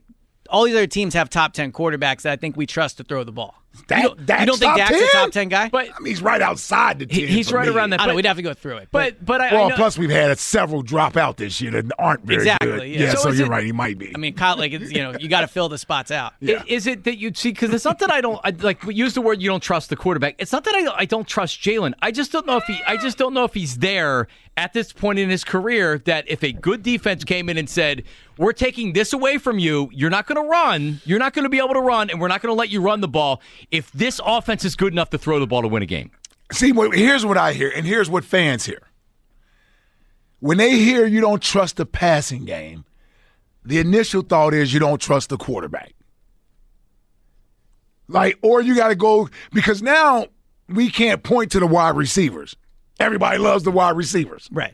all 0.49 0.65
these 0.65 0.75
other 0.75 0.87
teams 0.87 1.13
have 1.13 1.29
top 1.29 1.53
ten 1.53 1.71
quarterbacks 1.71 2.23
that 2.23 2.33
I 2.33 2.35
think 2.35 2.57
we 2.57 2.65
trust 2.65 2.97
to 2.97 3.03
throw 3.03 3.23
the 3.23 3.31
ball. 3.31 3.55
Dak- 3.87 4.03
you 4.03 4.09
don't, 4.09 4.19
you 4.39 4.45
don't 4.45 4.57
think 4.59 4.69
top 4.71 4.77
Dak's 4.77 4.91
10? 4.91 5.03
a 5.03 5.07
top 5.11 5.31
ten 5.31 5.49
guy? 5.49 5.69
But 5.69 5.89
I 5.95 5.99
mean, 5.99 6.07
he's 6.11 6.21
right 6.21 6.41
outside 6.41 6.99
the 6.99 7.05
10. 7.05 7.27
he's 7.27 7.49
for 7.49 7.55
right 7.57 7.67
me. 7.67 7.73
around 7.75 7.91
that. 7.91 7.99
I 8.01 8.05
don't 8.05 8.13
know, 8.13 8.15
we'd 8.15 8.25
have 8.25 8.37
to 8.37 8.41
go 8.43 8.53
through 8.53 8.77
it. 8.77 8.89
But 8.91 9.23
but 9.25 9.41
I, 9.41 9.49
I 9.49 9.53
Well, 9.53 9.69
know, 9.69 9.75
plus 9.75 9.97
we've 9.97 10.09
had 10.09 10.37
several 10.39 10.81
drop 10.81 11.17
out 11.17 11.37
this 11.37 11.59
year 11.61 11.71
that 11.71 11.85
aren't 11.99 12.23
very 12.25 12.37
Exactly, 12.43 12.71
good. 12.71 12.87
yeah. 13.01 13.11
so, 13.13 13.17
So 13.23 13.29
you're 13.31 13.47
it- 13.47 13.49
right. 13.49 13.63
He 13.65 13.71
might 13.71 13.97
be. 13.97 14.11
I 14.15 14.17
mean, 14.17 14.33
Kyle, 14.35 14.57
like 14.57 14.71
you 14.71 14.79
know, 15.03 15.13
you 15.19 15.27
got 15.27 15.41
to 15.41 15.47
fill 15.47 15.69
the 15.69 15.77
spots 15.77 16.11
out. 16.11 16.33
I- 16.45 16.63
Is 16.67 16.87
it 16.87 17.03
that 17.05 17.17
you 17.17 17.31
see? 17.33 17.49
Because 17.51 17.73
it's 17.73 17.85
not 17.85 17.99
that 17.99 18.11
I 18.11 18.21
don't 18.21 18.39
I, 18.43 18.49
like 18.51 18.83
use 18.85 19.13
the 19.13 19.21
word 19.21 19.41
you 19.41 19.49
don't 19.49 19.63
trust 19.63 19.89
the 19.89 19.95
quarterback. 19.95 20.35
It's 20.37 20.51
not 20.51 20.63
that 20.65 20.75
I, 20.75 21.01
I 21.01 21.05
don't 21.05 21.27
trust 21.27 21.59
Jalen. 21.61 21.93
I 22.01 22.11
just 22.11 22.31
don't 22.31 22.45
know 22.45 22.57
if 22.57 22.63
he. 22.65 22.79
I 22.87 22.97
just 22.97 23.17
don't 23.17 23.33
know 23.33 23.43
if 23.43 23.53
he's 23.53 23.77
there 23.77 24.27
at 24.57 24.73
this 24.73 24.93
point 24.93 25.19
in 25.19 25.29
his 25.29 25.43
career. 25.43 25.97
That 25.99 26.25
if 26.27 26.43
a 26.43 26.51
good 26.51 26.83
defense 26.83 27.23
came 27.23 27.49
in 27.49 27.57
and 27.57 27.69
said, 27.69 28.03
"We're 28.37 28.53
taking 28.53 28.93
this 28.93 29.13
away 29.13 29.37
from 29.37 29.59
you. 29.59 29.89
You're 29.93 30.09
not 30.09 30.27
going 30.27 30.41
to 30.41 30.49
run. 30.49 31.01
You're 31.05 31.19
not 31.19 31.33
going 31.33 31.43
to 31.43 31.49
be 31.49 31.59
able 31.59 31.73
to 31.73 31.81
run, 31.81 32.09
and 32.09 32.19
we're 32.19 32.27
not 32.27 32.41
going 32.41 32.53
to 32.53 32.57
let 32.57 32.69
you 32.69 32.81
run 32.81 33.01
the 33.01 33.07
ball." 33.07 33.41
If 33.71 33.91
this 33.91 34.19
offense 34.25 34.65
is 34.65 34.75
good 34.75 34.93
enough 34.93 35.09
to 35.11 35.17
throw 35.17 35.39
the 35.39 35.47
ball 35.47 35.61
to 35.61 35.67
win 35.67 35.83
a 35.83 35.85
game, 35.85 36.11
See, 36.51 36.73
here's 36.93 37.25
what 37.25 37.37
I 37.37 37.53
hear, 37.53 37.71
and 37.75 37.85
here's 37.85 38.09
what 38.09 38.23
fans 38.23 38.65
hear. 38.65 38.81
When 40.39 40.57
they 40.57 40.77
hear 40.77 41.05
you 41.05 41.21
don't 41.21 41.41
trust 41.41 41.77
the 41.77 41.85
passing 41.85 42.45
game, 42.45 42.85
the 43.63 43.79
initial 43.79 44.21
thought 44.21 44.53
is 44.53 44.73
you 44.73 44.79
don't 44.79 45.01
trust 45.01 45.29
the 45.29 45.37
quarterback. 45.37 45.93
Like, 48.07 48.37
or 48.43 48.61
you 48.61 48.75
got 48.75 48.89
to 48.89 48.95
go 48.95 49.27
because 49.53 49.81
now 49.81 50.27
we 50.69 50.91
can't 50.91 51.23
point 51.23 51.51
to 51.53 51.59
the 51.59 51.65
wide 51.65 51.95
receivers. 51.95 52.55
Everybody 52.99 53.37
loves 53.37 53.63
the 53.63 53.71
wide 53.71 53.95
receivers, 53.97 54.47
Right. 54.51 54.73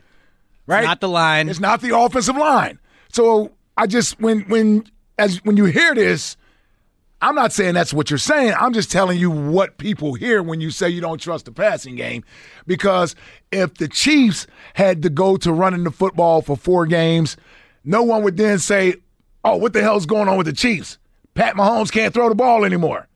right? 0.66 0.84
Not 0.84 1.00
the 1.00 1.08
line. 1.08 1.48
It's 1.48 1.60
not 1.60 1.80
the 1.80 1.96
offensive 1.96 2.36
line. 2.36 2.78
So 3.12 3.52
I 3.76 3.86
just 3.86 4.20
when 4.20 4.42
when 4.42 4.84
as 5.18 5.38
when 5.44 5.56
you 5.56 5.64
hear 5.64 5.94
this, 5.94 6.36
I'm 7.20 7.34
not 7.34 7.52
saying 7.52 7.74
that's 7.74 7.92
what 7.92 8.10
you're 8.10 8.18
saying. 8.18 8.54
I'm 8.58 8.72
just 8.72 8.90
telling 8.90 9.18
you 9.18 9.30
what 9.30 9.78
people 9.78 10.14
hear 10.14 10.42
when 10.42 10.60
you 10.60 10.70
say 10.70 10.88
you 10.88 11.00
don't 11.00 11.20
trust 11.20 11.44
the 11.44 11.52
passing 11.52 11.94
game. 11.96 12.24
Because 12.66 13.14
if 13.50 13.74
the 13.74 13.88
Chiefs 13.88 14.46
had 14.74 15.02
to 15.02 15.10
go 15.10 15.36
to 15.38 15.52
running 15.52 15.84
the 15.84 15.90
football 15.90 16.42
for 16.42 16.56
four 16.56 16.86
games, 16.86 17.36
no 17.84 18.02
one 18.02 18.22
would 18.22 18.36
then 18.36 18.58
say, 18.58 18.94
"Oh, 19.44 19.56
what 19.56 19.72
the 19.72 19.82
hell's 19.82 20.06
going 20.06 20.28
on 20.28 20.36
with 20.36 20.46
the 20.46 20.52
Chiefs? 20.52 20.98
Pat 21.34 21.54
Mahomes 21.56 21.90
can't 21.90 22.14
throw 22.14 22.28
the 22.28 22.34
ball 22.34 22.64
anymore." 22.64 23.08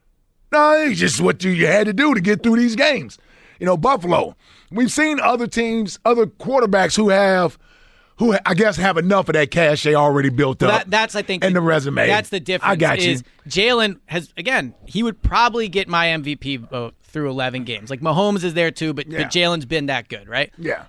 No, 0.52 0.72
it's 0.74 1.00
just 1.00 1.20
what 1.20 1.42
you, 1.42 1.50
you 1.50 1.66
had 1.66 1.86
to 1.86 1.92
do 1.92 2.14
to 2.14 2.20
get 2.20 2.42
through 2.42 2.56
these 2.56 2.76
games. 2.76 3.18
You 3.58 3.66
know, 3.66 3.76
Buffalo. 3.76 4.36
We've 4.70 4.90
seen 4.90 5.20
other 5.20 5.46
teams, 5.46 5.98
other 6.04 6.26
quarterbacks 6.26 6.96
who 6.96 7.08
have, 7.10 7.58
who 8.18 8.36
I 8.44 8.54
guess 8.54 8.76
have 8.76 8.96
enough 8.96 9.28
of 9.28 9.34
that 9.34 9.50
cash 9.50 9.82
they 9.82 9.94
already 9.94 10.28
built 10.30 10.62
up. 10.62 10.70
That, 10.70 10.90
that's 10.90 11.14
I 11.14 11.22
think 11.22 11.44
and 11.44 11.54
the 11.54 11.60
resume. 11.60 12.06
That's 12.06 12.30
the 12.30 12.40
difference. 12.40 12.72
I 12.72 12.76
got 12.76 13.00
you. 13.02 13.12
Is 13.12 13.24
Jalen 13.48 14.00
has 14.06 14.32
again? 14.36 14.74
He 14.86 15.02
would 15.02 15.22
probably 15.22 15.68
get 15.68 15.86
my 15.88 16.06
MVP 16.06 16.68
vote 16.70 16.94
through 17.02 17.30
11 17.30 17.64
games. 17.64 17.90
Like 17.90 18.00
Mahomes 18.00 18.42
is 18.44 18.54
there 18.54 18.70
too, 18.70 18.92
but, 18.92 19.06
Yeah. 19.10 19.22
but 19.22 19.28
Jalen's 19.30 19.64
been 19.66 19.86
that 19.86 20.08
good, 20.08 20.28
right? 20.28 20.52
yeah. 20.58 20.84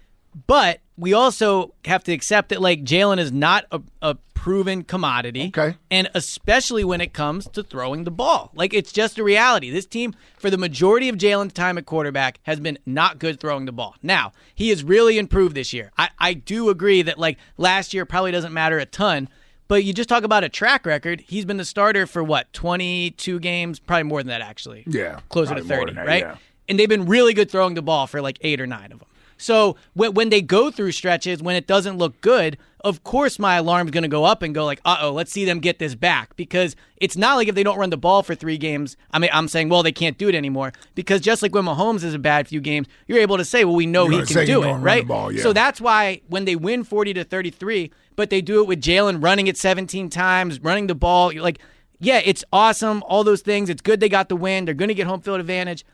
But 0.46 0.82
we 0.98 1.14
also 1.14 1.74
have 1.86 2.04
to 2.06 2.12
accept 2.12 2.50
that 2.50 2.62
like 2.62 2.84
Jalen 2.84 3.18
is 3.20 3.32
not 3.32 3.66
a, 3.72 3.82
a 4.02 4.16
proven 4.34 4.84
commodity. 4.84 5.48
Okay. 5.48 5.76
And 5.90 6.10
especially 6.14 6.84
when 6.84 7.02
it 7.02 7.12
comes 7.12 7.48
to 7.50 7.64
throwing 7.64 8.04
the 8.04 8.12
ball. 8.12 8.52
Like 8.54 8.74
it's 8.74 8.92
just 8.92 9.18
a 9.18 9.24
reality. 9.24 9.70
This 9.72 9.86
team, 9.86 10.14
for 10.38 10.50
the 10.50 10.58
majority 10.58 11.10
of 11.10 11.18
Jalen's 11.18 11.54
time 11.54 11.78
at 11.78 11.86
quarterback, 11.86 12.40
has 12.44 12.60
been 12.60 12.78
not 12.86 13.20
good 13.20 13.40
throwing 13.40 13.66
the 13.66 13.72
ball. 13.72 13.96
Now, 14.04 14.34
he 14.54 14.70
has 14.70 14.84
really 14.84 15.18
improved 15.18 15.56
this 15.56 15.74
year. 15.74 15.92
I, 15.98 16.10
I 16.20 16.34
do 16.34 16.70
agree 16.70 17.02
that 17.02 17.18
like 17.18 17.38
last 17.58 17.94
year 17.94 18.06
probably 18.06 18.32
doesn't 18.32 18.54
matter 18.54 18.78
a 18.78 18.86
ton. 18.86 19.30
But 19.68 19.84
you 19.84 19.94
just 19.94 20.08
talk 20.08 20.24
about 20.24 20.46
a 20.46 20.50
track 20.50 20.86
record. 20.86 21.20
He's 21.28 21.44
been 21.44 21.58
the 21.58 21.66
starter 21.66 22.08
for 22.08 22.24
what, 22.24 22.54
22 22.54 23.40
games? 23.42 23.80
Probably 23.80 24.04
more 24.04 24.22
than 24.22 24.30
that, 24.30 24.40
actually. 24.40 24.84
Yeah, 24.88 25.20
Closer 25.28 25.56
to 25.56 25.62
30, 25.64 25.94
that, 25.94 26.08
right? 26.08 26.24
yeah. 26.24 26.38
And 26.70 26.80
they've 26.80 26.88
been 26.88 27.06
really 27.06 27.34
good 27.34 27.52
throwing 27.52 27.74
the 27.74 27.82
ball 27.82 28.08
for 28.08 28.22
like 28.22 28.38
eight 28.42 28.62
or 28.62 28.68
nine 28.68 28.94
of 28.94 29.00
them. 29.00 29.10
So 29.38 29.78
when, 29.94 30.14
when 30.14 30.30
they 30.30 30.42
go 30.42 30.72
through 30.72 30.92
stretches, 30.92 31.42
when 31.42 31.56
it 31.56 31.68
doesn't 31.68 31.98
look 31.98 32.20
good, 32.22 32.58
of 32.82 33.04
course 33.04 33.40
my 33.40 33.56
alarm's 33.56 33.92
going 33.92 34.04
to 34.04 34.08
go 34.08 34.24
up 34.24 34.42
and 34.42 34.54
go 34.54 34.66
like, 34.66 34.80
uh 34.86 34.98
oh, 35.02 35.12
let's 35.12 35.32
see 35.32 35.46
them 35.46 35.60
get 35.60 35.80
this 35.80 35.96
back 35.96 36.36
because 36.36 36.76
it's 36.98 37.18
not 37.18 37.36
like 37.36 37.48
if 37.48 37.56
they 37.56 37.64
don't 37.64 37.78
run 37.78 37.90
the 37.90 37.98
ball 37.98 38.24
for 38.24 38.36
three 38.36 38.58
games. 38.58 38.98
I 39.12 39.20
mean, 39.20 39.30
I'm 39.34 39.48
saying, 39.48 39.70
well, 39.70 39.84
they 39.84 39.92
can't 39.92 40.18
do 40.18 40.30
it 40.30 40.36
anymore 40.36 40.74
because 40.96 41.22
just 41.22 41.42
like 41.42 41.54
when 41.54 41.66
Mahomes 41.66 42.04
is 42.04 42.14
a 42.14 42.20
bad 42.20 42.48
few 42.48 42.62
games, 42.62 42.88
you're 43.08 43.20
able 43.20 43.38
to 43.38 43.46
say, 43.46 43.66
well, 43.66 43.76
we 43.76 43.86
know 43.86 44.10
You're 44.10 44.26
he 44.26 44.34
can 44.34 44.46
do 44.46 44.64
it, 44.64 44.74
right? 44.74 45.08
ball, 45.08 45.32
yeah. 45.32 45.44
So 45.44 45.54
that's 45.54 45.80
why 45.80 46.22
when 46.28 46.46
they 46.46 46.56
win 46.56 46.84
40 46.84 47.14
to 47.16 47.24
33, 47.24 47.92
but 48.16 48.30
they 48.30 48.42
do 48.42 48.62
it 48.62 48.68
with 48.68 48.82
Jalen 48.82 49.24
running 49.24 49.48
it 49.48 49.58
17 49.58 50.10
times, 50.10 50.60
running 50.62 50.88
the 50.88 50.96
ball, 50.96 51.32
you're 51.32 51.44
like, 51.44 51.60
yeah, 52.00 52.22
it's 52.24 52.44
awesome, 52.54 53.04
all 53.08 53.24
those 53.24 53.42
things. 53.42 53.70
It's 53.70 53.82
good 53.82 54.00
they 54.00 54.10
got 54.10 54.30
the 54.30 54.36
win. 54.36 54.66
They're 54.66 54.74
going 54.74 54.90
to 54.90 54.94
get 54.96 55.08
home 55.08 55.22
field 55.22 55.40
advantage. 55.40 55.86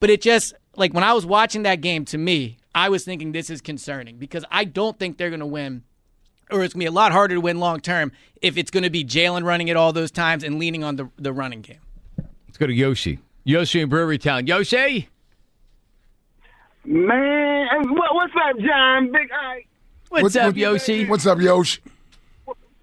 But 0.00 0.10
it 0.10 0.20
just 0.20 0.54
like 0.76 0.92
when 0.92 1.04
I 1.04 1.12
was 1.12 1.26
watching 1.26 1.62
that 1.62 1.80
game, 1.80 2.04
to 2.06 2.18
me, 2.18 2.58
I 2.74 2.88
was 2.88 3.04
thinking 3.04 3.32
this 3.32 3.50
is 3.50 3.60
concerning 3.60 4.16
because 4.18 4.44
I 4.50 4.64
don't 4.64 4.98
think 4.98 5.16
they're 5.18 5.30
going 5.30 5.40
to 5.40 5.46
win, 5.46 5.84
or 6.50 6.64
it's 6.64 6.74
going 6.74 6.80
to 6.80 6.84
be 6.84 6.86
a 6.86 6.90
lot 6.92 7.12
harder 7.12 7.34
to 7.36 7.40
win 7.40 7.58
long 7.60 7.80
term 7.80 8.10
if 8.42 8.56
it's 8.56 8.70
going 8.70 8.82
to 8.82 8.90
be 8.90 9.04
Jalen 9.04 9.44
running 9.44 9.68
it 9.68 9.76
all 9.76 9.92
those 9.92 10.10
times 10.10 10.42
and 10.44 10.58
leaning 10.58 10.82
on 10.84 10.96
the 10.96 11.08
the 11.16 11.32
running 11.32 11.60
game. 11.62 11.78
let's 12.46 12.58
go 12.58 12.66
to 12.66 12.72
Yoshi. 12.72 13.18
Yoshi 13.44 13.80
in 13.80 13.88
Brewery 13.88 14.18
Town. 14.18 14.46
Yoshi, 14.46 15.08
Man, 16.86 17.66
what's 17.88 18.32
up, 18.36 18.58
John? 18.58 19.10
Big 19.10 19.28
Ike. 19.32 19.66
what's 20.10 20.36
up, 20.36 20.54
Yoshi? 20.56 21.06
What's 21.06 21.26
up, 21.26 21.40
Yoshi? 21.40 21.80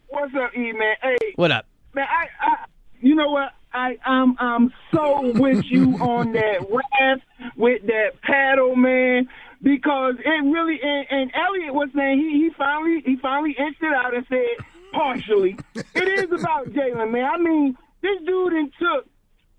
What's 0.08 0.34
up, 0.36 0.56
E 0.58 0.72
man? 0.74 0.96
Hey, 1.02 1.18
What 1.36 1.52
up? 1.52 1.66
man, 1.94 2.08
I, 2.10 2.28
I, 2.46 2.56
you 3.00 3.16
know 3.16 3.30
what? 3.30 3.54
I, 3.74 3.98
I'm, 4.06 4.36
I'm 4.40 4.74
so 4.94 5.32
with 5.40 5.64
you 5.66 5.96
on 6.00 6.34
that 6.34 6.66
raft 7.00 7.24
with 7.56 7.86
that 7.88 8.22
paddle, 8.22 8.76
man. 8.76 9.30
Because 9.62 10.16
it 10.18 10.44
really, 10.44 10.80
and, 10.82 11.06
and 11.10 11.32
Elliot 11.36 11.74
was 11.74 11.90
saying 11.96 12.18
he, 12.20 12.44
he 12.44 12.50
finally, 12.58 13.02
he 13.06 13.16
finally 13.18 13.56
inched 13.58 13.84
it 13.84 13.94
out 13.94 14.16
and 14.16 14.26
said 14.28 14.66
partially. 14.92 15.56
it 15.76 16.20
is 16.20 16.40
about 16.40 16.68
Jalen, 16.70 17.12
man. 17.12 17.26
I 17.26 17.38
mean, 17.38 17.78
this 18.02 18.18
dude 18.26 18.54
done 18.54 18.72
took 18.80 19.06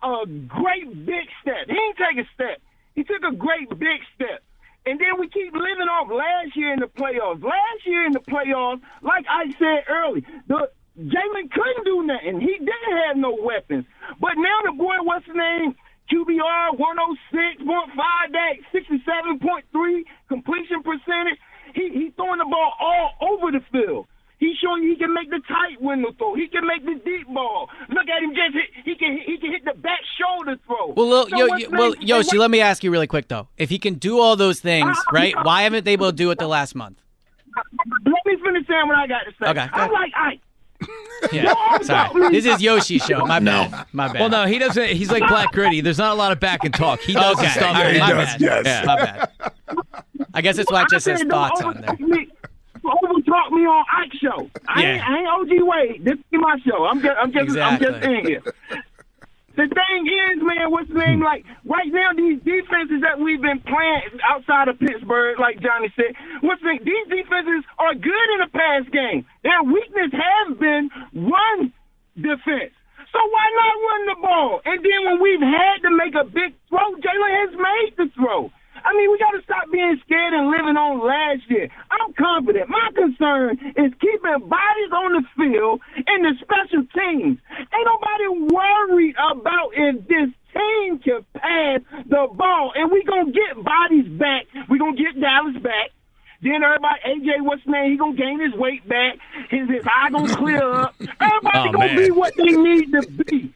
a 0.02 0.26
great 0.26 1.06
big 1.06 1.26
step. 1.40 1.66
He 1.68 1.74
didn't 1.74 1.96
take 1.96 2.24
a 2.24 2.28
step. 2.34 2.60
He 2.94 3.04
took 3.04 3.22
a 3.22 3.34
great 3.34 3.68
big 3.70 4.00
step. 4.14 4.42
And 4.84 4.98
then 4.98 5.20
we 5.20 5.28
keep 5.28 5.52
living 5.52 5.88
off 5.88 6.10
last 6.10 6.56
year 6.56 6.72
in 6.72 6.80
the 6.80 6.86
playoffs. 6.86 7.42
Last 7.42 7.86
year 7.86 8.04
in 8.04 8.12
the 8.12 8.20
playoffs, 8.20 8.80
like 9.02 9.24
I 9.30 9.46
said 9.58 9.84
early, 9.88 10.24
the 10.48 10.68
Jalen 10.98 11.50
couldn't 11.50 11.84
do 11.84 12.02
nothing. 12.02 12.40
He 12.40 12.58
didn't 12.58 12.96
have 13.06 13.16
no 13.16 13.38
weapons. 13.40 13.86
But 14.20 14.32
now 14.36 14.58
the 14.66 14.72
boy, 14.76 14.96
what's 15.02 15.24
his 15.26 15.36
name? 15.36 15.76
QBR 16.12 16.76
106.5, 16.76 18.32
that 18.32 18.52
67.3 18.74 20.02
completion 20.28 20.82
percentage. 20.82 21.38
He 21.74 21.88
he 21.88 22.12
throwing 22.16 22.38
the 22.38 22.44
ball 22.44 22.72
all 22.78 23.12
over 23.30 23.50
the 23.50 23.64
field. 23.72 24.06
He's 24.38 24.56
showing 24.58 24.82
you 24.82 24.90
he 24.90 24.96
can 24.96 25.14
make 25.14 25.30
the 25.30 25.40
tight 25.48 25.80
window 25.80 26.10
throw. 26.18 26.34
He 26.34 26.48
can 26.48 26.66
make 26.66 26.84
the 26.84 27.00
deep 27.02 27.28
ball. 27.32 27.70
Look 27.88 28.08
at 28.08 28.22
him 28.22 28.34
just 28.34 28.52
hit. 28.52 28.84
He 28.84 28.94
can 28.96 29.16
he 29.24 29.38
can 29.38 29.52
hit 29.52 29.64
the 29.64 29.72
back 29.80 30.00
shoulder 30.20 30.56
throw. 30.66 30.88
Well, 30.94 31.08
Lil- 31.08 31.28
So 31.30 31.36
yo, 31.38 31.56
yo- 31.56 31.68
well, 31.70 31.94
Yoshi, 32.00 32.36
let 32.36 32.50
me 32.50 32.60
ask 32.60 32.84
you 32.84 32.90
really 32.90 33.06
quick 33.06 33.28
though. 33.28 33.48
If 33.56 33.70
he 33.70 33.78
can 33.78 33.94
do 33.94 34.18
all 34.18 34.36
those 34.36 34.60
things, 34.60 34.98
right? 35.12 35.32
Why 35.44 35.62
haven't 35.62 35.84
they 35.84 35.96
been 35.96 36.02
able 36.04 36.10
to 36.10 36.16
do 36.16 36.30
it 36.30 36.38
the 36.38 36.48
last 36.48 36.74
month? 36.74 36.98
Let 38.04 38.14
me 38.26 38.36
finish 38.44 38.66
saying 38.66 38.86
what 38.88 38.96
I 38.96 39.06
got 39.06 39.20
to 39.20 39.30
say. 39.40 39.48
Okay, 39.50 39.60
ahead. 39.60 39.90
like 39.92 40.12
Ike. 40.16 40.40
Yeah. 41.32 41.54
Sorry. 41.82 42.30
This 42.30 42.46
is 42.46 42.60
Yoshi's 42.60 43.04
show. 43.04 43.24
My 43.26 43.38
bad. 43.38 43.86
My 43.92 44.08
bad. 44.08 44.20
Well, 44.20 44.28
no, 44.28 44.44
he 44.46 44.58
doesn't. 44.58 44.88
He's 44.90 45.10
like 45.12 45.26
Black 45.28 45.52
Gritty. 45.52 45.80
There's 45.80 45.98
not 45.98 46.12
a 46.12 46.14
lot 46.14 46.32
of 46.32 46.40
back 46.40 46.64
and 46.64 46.74
talk. 46.74 47.00
He 47.00 47.12
does 47.12 47.36
Okay. 47.36 47.44
his 47.44 47.54
stuff. 47.54 47.76
All 47.76 47.82
right, 47.82 47.90
and 47.90 47.98
my 48.00 48.06
he 48.06 48.12
bad. 48.12 48.38
does- 48.40 48.66
Yeah, 48.66 48.84
my 48.84 48.96
bad. 48.96 49.30
I 50.34 50.40
guess 50.42 50.56
that's 50.56 50.70
why 50.70 50.82
it 50.82 50.88
just 50.90 51.06
I 51.06 51.12
says 51.12 51.20
said 51.20 51.30
thoughts 51.30 51.60
don't 51.60 51.76
on 51.76 51.80
there. 51.82 51.90
overtalk 51.94 52.00
Me, 52.08 52.28
overtalk 52.84 53.50
me 53.52 53.66
on 53.66 53.84
Ike 53.96 54.12
show. 54.20 54.50
I, 54.66 54.82
Yeah. 54.82 54.88
ain't, 54.94 55.08
I 55.08 55.18
ain't 55.18 55.28
OG 55.28 55.50
Wade. 55.68 56.04
This 56.04 56.14
is 56.18 56.24
my 56.32 56.56
show. 56.66 56.86
I'm 56.86 57.00
just, 57.00 57.16
I'm 57.18 57.32
just, 57.32 57.56
I'm 57.56 57.78
just 57.80 58.04
in 58.04 58.26
here. 58.26 58.42
The 59.56 59.68
thing 59.68 60.00
is, 60.08 60.40
man, 60.40 60.72
what's 60.72 60.88
the 60.88 60.96
name? 60.96 61.20
Hmm. 61.20 61.28
Like 61.28 61.44
right 61.64 61.90
now, 61.92 62.16
these 62.16 62.40
defenses 62.40 63.04
that 63.04 63.20
we've 63.20 63.40
been 63.40 63.60
playing 63.60 64.16
outside 64.24 64.68
of 64.68 64.80
Pittsburgh, 64.80 65.38
like 65.38 65.60
Johnny 65.60 65.92
said, 65.96 66.16
what's 66.40 66.62
the 66.62 66.72
name? 66.72 66.84
these 66.84 67.06
defenses 67.08 67.64
are 67.78 67.92
good 67.92 68.28
in 68.36 68.38
the 68.40 68.50
pass 68.52 68.84
game. 68.88 69.28
Their 69.44 69.62
weakness 69.62 70.12
has 70.12 70.56
been 70.56 70.88
run 71.12 71.72
defense. 72.16 72.72
So 73.12 73.20
why 73.20 73.46
not 73.52 73.74
run 73.76 74.02
the 74.08 74.18
ball? 74.24 74.52
And 74.64 74.80
then 74.80 75.00
when 75.04 75.18
we've 75.20 75.44
had 75.44 75.84
to 75.84 75.90
make 75.92 76.16
a 76.16 76.24
big 76.24 76.56
throw, 76.72 76.96
Jalen 76.96 77.32
has 77.44 77.52
made 77.52 77.92
the 78.00 78.08
throw. 78.16 78.48
I 78.84 78.92
mean, 78.96 79.10
we 79.10 79.18
got 79.18 79.30
to 79.32 79.42
stop 79.42 79.70
being 79.70 80.00
scared 80.04 80.32
and 80.34 80.50
living 80.50 80.76
on 80.76 81.00
last 81.06 81.48
year. 81.50 81.68
I'm 81.90 82.12
confident. 82.14 82.68
My 82.68 82.90
concern 82.94 83.58
is 83.76 83.92
keeping 84.00 84.38
bodies 84.48 84.92
on 84.92 85.12
the 85.12 85.24
field 85.36 85.80
and 86.06 86.24
the 86.24 86.32
special 86.40 86.82
teams. 86.94 87.38
Ain't 87.58 87.86
nobody 87.86 88.52
worried 88.52 89.14
about 89.16 89.70
if 89.74 90.06
this 90.08 90.30
team 90.52 90.98
can 90.98 91.24
pass 91.34 91.80
the 92.08 92.28
ball. 92.34 92.72
And 92.74 92.90
we 92.90 93.02
going 93.04 93.26
to 93.26 93.32
get 93.32 93.62
bodies 93.62 94.08
back. 94.18 94.46
we 94.68 94.78
going 94.78 94.96
to 94.96 95.02
get 95.02 95.20
Dallas 95.20 95.56
back. 95.62 95.90
Then 96.42 96.64
everybody, 96.64 96.98
AJ, 97.06 97.42
what's 97.42 97.62
his 97.62 97.70
name? 97.72 97.92
He 97.92 97.96
gonna 97.96 98.16
gain 98.16 98.40
his 98.40 98.52
weight 98.58 98.82
back. 98.88 99.14
His 99.48 99.68
his 99.68 99.84
eye 99.86 100.10
gonna 100.10 100.34
clear 100.36 100.74
up. 100.74 100.96
Everybody 100.98 101.68
Oh, 101.68 101.70
gonna 101.72 101.86
man. 101.86 101.96
be 101.96 102.10
what 102.10 102.34
they 102.36 102.50
need 102.50 102.90
to 102.90 103.02
be. 103.02 103.54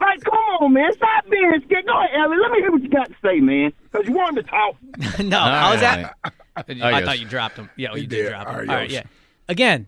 Like, 0.00 0.20
come 0.24 0.34
on, 0.60 0.72
man, 0.72 0.92
stop 0.94 1.28
being 1.30 1.52
scared. 1.64 1.86
Go 1.86 1.92
ahead, 1.98 2.10
Ellie. 2.14 2.36
Let 2.38 2.50
me 2.52 2.58
hear 2.58 2.70
what 2.72 2.82
you 2.82 2.88
got 2.88 3.08
to 3.08 3.14
say, 3.22 3.40
man, 3.40 3.72
because 3.90 4.06
you 4.08 4.14
wanted 4.14 4.44
to 4.44 4.50
talk. 4.50 4.76
no, 5.20 5.38
All 5.38 5.44
how 5.44 5.72
was 5.72 5.82
right, 5.82 6.10
that? 6.22 6.32
I 6.82 7.04
thought 7.04 7.18
you 7.18 7.26
dropped 7.26 7.56
him. 7.56 7.70
Yeah, 7.76 7.88
oh, 7.88 7.92
well, 7.92 7.98
you 7.98 8.02
You 8.02 8.08
did, 8.08 8.22
did. 8.24 8.28
drop 8.30 8.46
him. 8.48 8.54
Adios. 8.54 8.68
All 8.70 8.76
right, 8.76 8.90
yeah. 8.90 9.02
Again, 9.48 9.86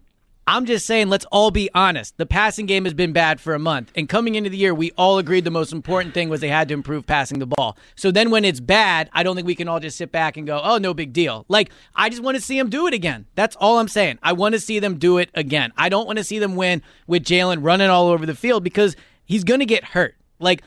I'm 0.49 0.65
just 0.65 0.87
saying, 0.87 1.09
let's 1.09 1.25
all 1.33 1.51
be 1.51 1.69
honest. 1.75 2.17
The 2.19 2.27
passing 2.27 2.67
game 2.67 2.85
has 2.85 2.95
been 2.95 3.13
bad 3.13 3.41
for 3.41 3.55
a 3.55 3.59
month, 3.59 3.91
and 3.97 4.09
coming 4.09 4.37
into 4.37 4.49
the 4.49 4.57
year, 4.57 4.73
we 4.75 4.93
all 4.93 5.19
agreed 5.19 5.45
the 5.45 5.51
most 5.51 5.73
important 5.73 6.15
thing 6.15 6.29
was 6.29 6.41
they 6.41 6.49
had 6.49 6.69
to 6.69 6.75
improve 6.75 7.05
passing 7.05 7.41
the 7.41 7.47
ball. 7.47 7.77
So 7.97 8.13
then, 8.13 8.31
when 8.31 8.45
it's 8.45 8.61
bad, 8.61 9.11
I 9.13 9.25
don't 9.25 9.35
think 9.35 9.47
we 9.47 9.57
can 9.57 9.67
all 9.67 9.81
just 9.81 9.97
sit 9.97 10.13
back 10.13 10.37
and 10.37 10.47
go, 10.47 10.61
"Oh, 10.63 10.79
no 10.79 10.95
big 10.95 11.13
deal." 11.13 11.47
Like, 11.49 11.71
I 11.97 12.11
just 12.11 12.23
want 12.23 12.37
to 12.37 12.41
see 12.41 12.57
them 12.59 12.71
do 12.71 12.87
it 12.87 12.95
again. 12.95 13.27
That's 13.35 13.57
all 13.57 13.81
I'm 13.81 13.89
saying. 13.89 14.21
I 14.23 14.35
want 14.35 14.55
to 14.55 14.61
see 14.61 14.79
them 14.79 14.99
do 14.99 15.19
it 15.19 15.31
again. 15.35 15.73
I 15.77 15.89
don't 15.89 16.07
want 16.07 16.19
to 16.19 16.25
see 16.25 16.39
them 16.39 16.55
win 16.55 16.81
with 17.09 17.25
Jalen 17.25 17.65
running 17.65 17.91
all 17.91 18.07
over 18.07 18.25
the 18.25 18.35
field 18.37 18.63
because 18.63 18.95
he's 19.27 19.45
going 19.45 19.61
to 19.61 19.67
get 19.67 19.85
hurt. 19.85 20.17
Like. 20.39 20.63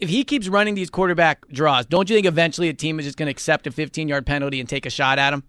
If 0.00 0.08
he 0.08 0.22
keeps 0.22 0.46
running 0.46 0.76
these 0.76 0.90
quarterback 0.90 1.44
draws, 1.48 1.84
don't 1.84 2.08
you 2.08 2.14
think 2.14 2.24
eventually 2.24 2.68
a 2.68 2.72
team 2.72 3.00
is 3.00 3.04
just 3.04 3.18
going 3.18 3.26
to 3.26 3.32
accept 3.32 3.66
a 3.66 3.72
15 3.72 4.06
yard 4.06 4.26
penalty 4.26 4.60
and 4.60 4.68
take 4.68 4.86
a 4.86 4.90
shot 4.90 5.18
at 5.18 5.32
him? 5.32 5.42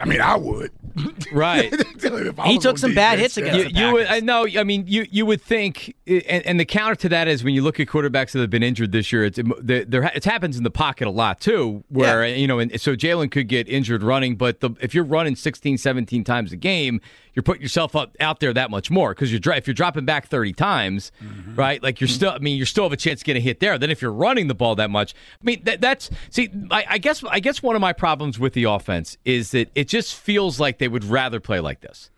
I 0.00 0.06
mean, 0.06 0.20
I 0.20 0.36
would. 0.36 0.70
Right. 1.32 1.74
I 2.38 2.48
He 2.48 2.58
took 2.58 2.74
on 2.74 2.76
some 2.76 2.94
bad 2.94 3.18
hits 3.18 3.36
against 3.36 3.58
You, 3.58 3.64
the 3.64 3.70
you 3.80 3.92
would, 3.92 4.06
I 4.06 4.20
know. 4.20 4.46
I 4.46 4.62
mean, 4.62 4.84
you 4.86 5.04
you 5.10 5.26
would 5.26 5.42
think, 5.42 5.96
eh, 6.06 6.20
and, 6.28 6.46
and 6.46 6.60
the 6.60 6.64
counter 6.64 6.94
to 6.94 7.08
that 7.08 7.26
is 7.26 7.42
when 7.42 7.52
you 7.52 7.62
look 7.62 7.80
at 7.80 7.88
quarterbacks 7.88 8.30
that 8.32 8.38
have 8.38 8.50
been 8.50 8.62
injured 8.62 8.92
this 8.92 9.10
year. 9.10 9.24
It's 9.24 9.40
there. 9.60 9.84
there 9.84 10.04
it 10.14 10.24
happens 10.24 10.56
in 10.56 10.62
the 10.62 10.70
pocket 10.70 11.08
a 11.08 11.10
lot 11.10 11.40
too, 11.40 11.82
where 11.88 12.24
you 12.24 12.46
know, 12.46 12.60
and 12.60 12.80
so 12.80 12.94
Jalen 12.94 13.32
could 13.32 13.48
get 13.48 13.68
injured 13.68 14.04
running, 14.04 14.36
but 14.36 14.60
the, 14.60 14.70
if 14.80 14.94
you're 14.94 15.02
running 15.02 15.34
16, 15.34 15.78
17 15.78 16.22
times 16.22 16.52
a 16.52 16.56
game, 16.56 17.00
you're 17.34 17.42
putting 17.42 17.62
yourself 17.62 17.96
up 17.96 18.16
out 18.20 18.40
there 18.40 18.52
that 18.52 18.70
much 18.70 18.90
more 18.90 19.14
because 19.14 19.32
you're 19.32 19.54
if 19.54 19.66
you're 19.66 19.74
dropping 19.74 20.04
back 20.04 20.26
30 20.28 20.52
times, 20.52 21.12
mm-hmm. 21.22 21.54
right? 21.54 21.82
Like 21.82 22.00
you're 22.00 22.08
still. 22.08 22.30
I 22.30 22.38
mean, 22.38 22.56
you're 22.56 22.66
still 22.66 22.84
have 22.84 22.92
a 22.92 22.96
chance 22.96 23.20
to 23.20 23.24
get 23.24 23.36
a 23.36 23.40
hit 23.40 23.60
there. 23.60 23.78
Then 23.78 23.90
if 23.90 24.00
you're 24.00 24.12
running 24.12 24.48
the 24.48 24.54
ball 24.54 24.74
that 24.76 24.90
much, 24.90 25.14
I 25.14 25.44
mean, 25.44 25.62
that, 25.64 25.80
that's 25.80 26.10
see. 26.30 26.50
I, 26.70 26.84
I 26.90 26.98
guess 26.98 27.24
I 27.24 27.40
guess 27.40 27.62
one 27.62 27.74
of 27.74 27.80
my 27.80 27.92
problems 27.92 28.38
with 28.38 28.52
the 28.52 28.64
offense 28.64 29.16
is 29.24 29.50
that 29.50 29.70
it 29.74 29.88
just 29.88 30.14
feels 30.14 30.60
like 30.60 30.78
they 30.78 30.88
would 30.88 31.04
rather 31.04 31.40
play 31.40 31.60
like 31.60 31.80
this. 31.80 32.10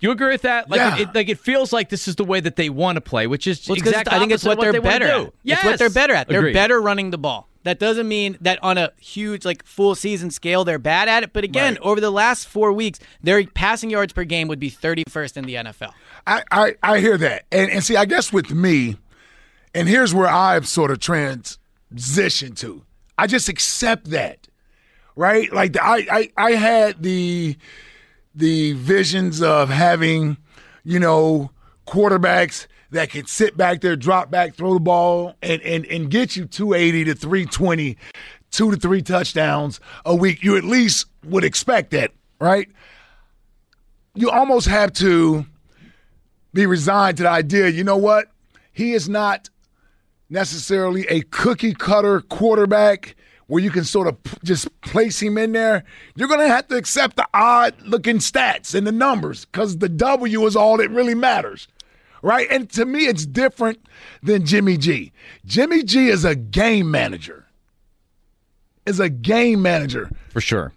You 0.00 0.10
agree 0.10 0.28
with 0.30 0.42
that? 0.42 0.68
Like, 0.68 0.78
Yeah. 0.78 0.98
it, 0.98 1.14
like 1.14 1.28
it 1.28 1.38
feels 1.38 1.72
like 1.72 1.88
this 1.88 2.06
is 2.06 2.16
the 2.16 2.24
way 2.24 2.38
that 2.40 2.56
they 2.56 2.68
want 2.68 2.96
to 2.96 3.00
play, 3.00 3.26
which 3.26 3.46
is 3.46 3.66
Well, 3.66 3.74
it's 3.76 3.82
'cause 3.82 3.92
exact 3.92 4.12
I 4.12 4.18
think 4.18 4.30
it's 4.30 4.44
opposite 4.44 4.58
what 4.58 4.62
they're 4.64 4.72
they 4.72 4.78
better 4.80 5.06
do. 5.06 5.26
at. 5.28 5.32
Yes. 5.42 5.58
It's 5.58 5.64
what 5.64 5.78
they're 5.78 5.90
better 5.90 6.14
at. 6.14 6.28
They're 6.28 6.40
Agreed. 6.40 6.52
better 6.52 6.80
running 6.80 7.10
the 7.10 7.18
ball. 7.18 7.48
That 7.64 7.78
doesn't 7.80 8.06
mean 8.06 8.36
that 8.42 8.58
on 8.62 8.78
a 8.78 8.92
huge, 9.00 9.44
like 9.44 9.64
full 9.64 9.94
season 9.96 10.30
scale, 10.30 10.64
they're 10.64 10.78
bad 10.78 11.08
at 11.08 11.22
it. 11.24 11.32
But 11.32 11.42
again, 11.44 11.72
Right. 11.74 11.82
over 11.82 12.00
the 12.00 12.12
last 12.12 12.46
four 12.46 12.72
weeks, 12.72 13.00
their 13.22 13.42
passing 13.46 13.90
yards 13.90 14.12
per 14.12 14.22
game 14.24 14.46
would 14.48 14.60
be 14.60 14.68
31st 14.70 15.36
in 15.36 15.44
the 15.46 15.56
NFL. 15.56 15.92
I, 16.26 16.42
I, 16.52 16.74
I 16.82 16.98
hear 17.00 17.16
that. 17.18 17.44
And, 17.50 17.70
and 17.70 17.82
see, 17.82 17.96
I 17.96 18.04
guess 18.04 18.32
with 18.32 18.50
me, 18.52 18.96
and 19.74 19.88
here's 19.88 20.14
where 20.14 20.28
I've 20.28 20.68
sort 20.68 20.90
of 20.92 20.98
transitioned 20.98 22.56
to. 22.58 22.82
I 23.18 23.26
just 23.26 23.48
accept 23.48 24.10
that, 24.10 24.46
right? 25.16 25.52
Like 25.52 25.72
the, 25.72 25.84
I, 25.84 26.06
I, 26.10 26.30
I 26.36 26.50
had 26.52 27.02
the 27.02 27.56
the 28.36 28.74
visions 28.74 29.42
of 29.42 29.70
having, 29.70 30.36
you 30.84 31.00
know, 31.00 31.50
quarterbacks 31.86 32.66
that 32.90 33.10
could 33.10 33.28
sit 33.28 33.56
back 33.56 33.80
there, 33.80 33.96
drop 33.96 34.30
back, 34.30 34.54
throw 34.54 34.74
the 34.74 34.80
ball, 34.80 35.34
and 35.42 35.60
and 35.62 35.86
and 35.86 36.10
get 36.10 36.36
you 36.36 36.44
280 36.44 37.04
to 37.04 37.14
320, 37.14 37.96
two 38.50 38.70
to 38.70 38.76
three 38.76 39.02
touchdowns 39.02 39.80
a 40.04 40.14
week. 40.14 40.42
You 40.42 40.56
at 40.56 40.64
least 40.64 41.06
would 41.24 41.44
expect 41.44 41.90
that, 41.90 42.12
right? 42.40 42.68
You 44.14 44.30
almost 44.30 44.68
have 44.68 44.92
to 44.94 45.46
be 46.52 46.66
resigned 46.66 47.18
to 47.18 47.24
the 47.24 47.28
idea, 47.28 47.68
you 47.68 47.84
know 47.84 47.98
what? 47.98 48.28
He 48.72 48.92
is 48.92 49.08
not 49.08 49.50
necessarily 50.28 51.06
a 51.08 51.20
cookie 51.22 51.74
cutter 51.74 52.20
quarterback 52.20 53.14
where 53.48 53.62
you 53.62 53.70
can 53.70 53.84
sort 53.84 54.08
of 54.08 54.22
p- 54.22 54.36
just 54.44 54.80
place 54.80 55.20
him 55.22 55.38
in 55.38 55.52
there. 55.52 55.84
You're 56.14 56.28
going 56.28 56.40
to 56.40 56.48
have 56.48 56.68
to 56.68 56.76
accept 56.76 57.16
the 57.16 57.26
odd 57.32 57.74
looking 57.82 58.18
stats 58.18 58.74
and 58.74 58.86
the 58.86 58.92
numbers 58.92 59.44
because 59.44 59.78
the 59.78 59.88
W 59.88 60.46
is 60.46 60.56
all 60.56 60.76
that 60.78 60.90
really 60.90 61.14
matters. 61.14 61.68
Right? 62.22 62.48
And 62.50 62.68
to 62.70 62.84
me, 62.84 63.06
it's 63.06 63.24
different 63.24 63.78
than 64.22 64.44
Jimmy 64.46 64.76
G. 64.78 65.12
Jimmy 65.44 65.82
G 65.84 66.08
is 66.08 66.24
a 66.24 66.34
game 66.34 66.90
manager. 66.90 67.46
Is 68.84 69.00
a 69.00 69.08
game 69.08 69.62
manager. 69.62 70.10
for 70.30 70.40
sure. 70.40 70.72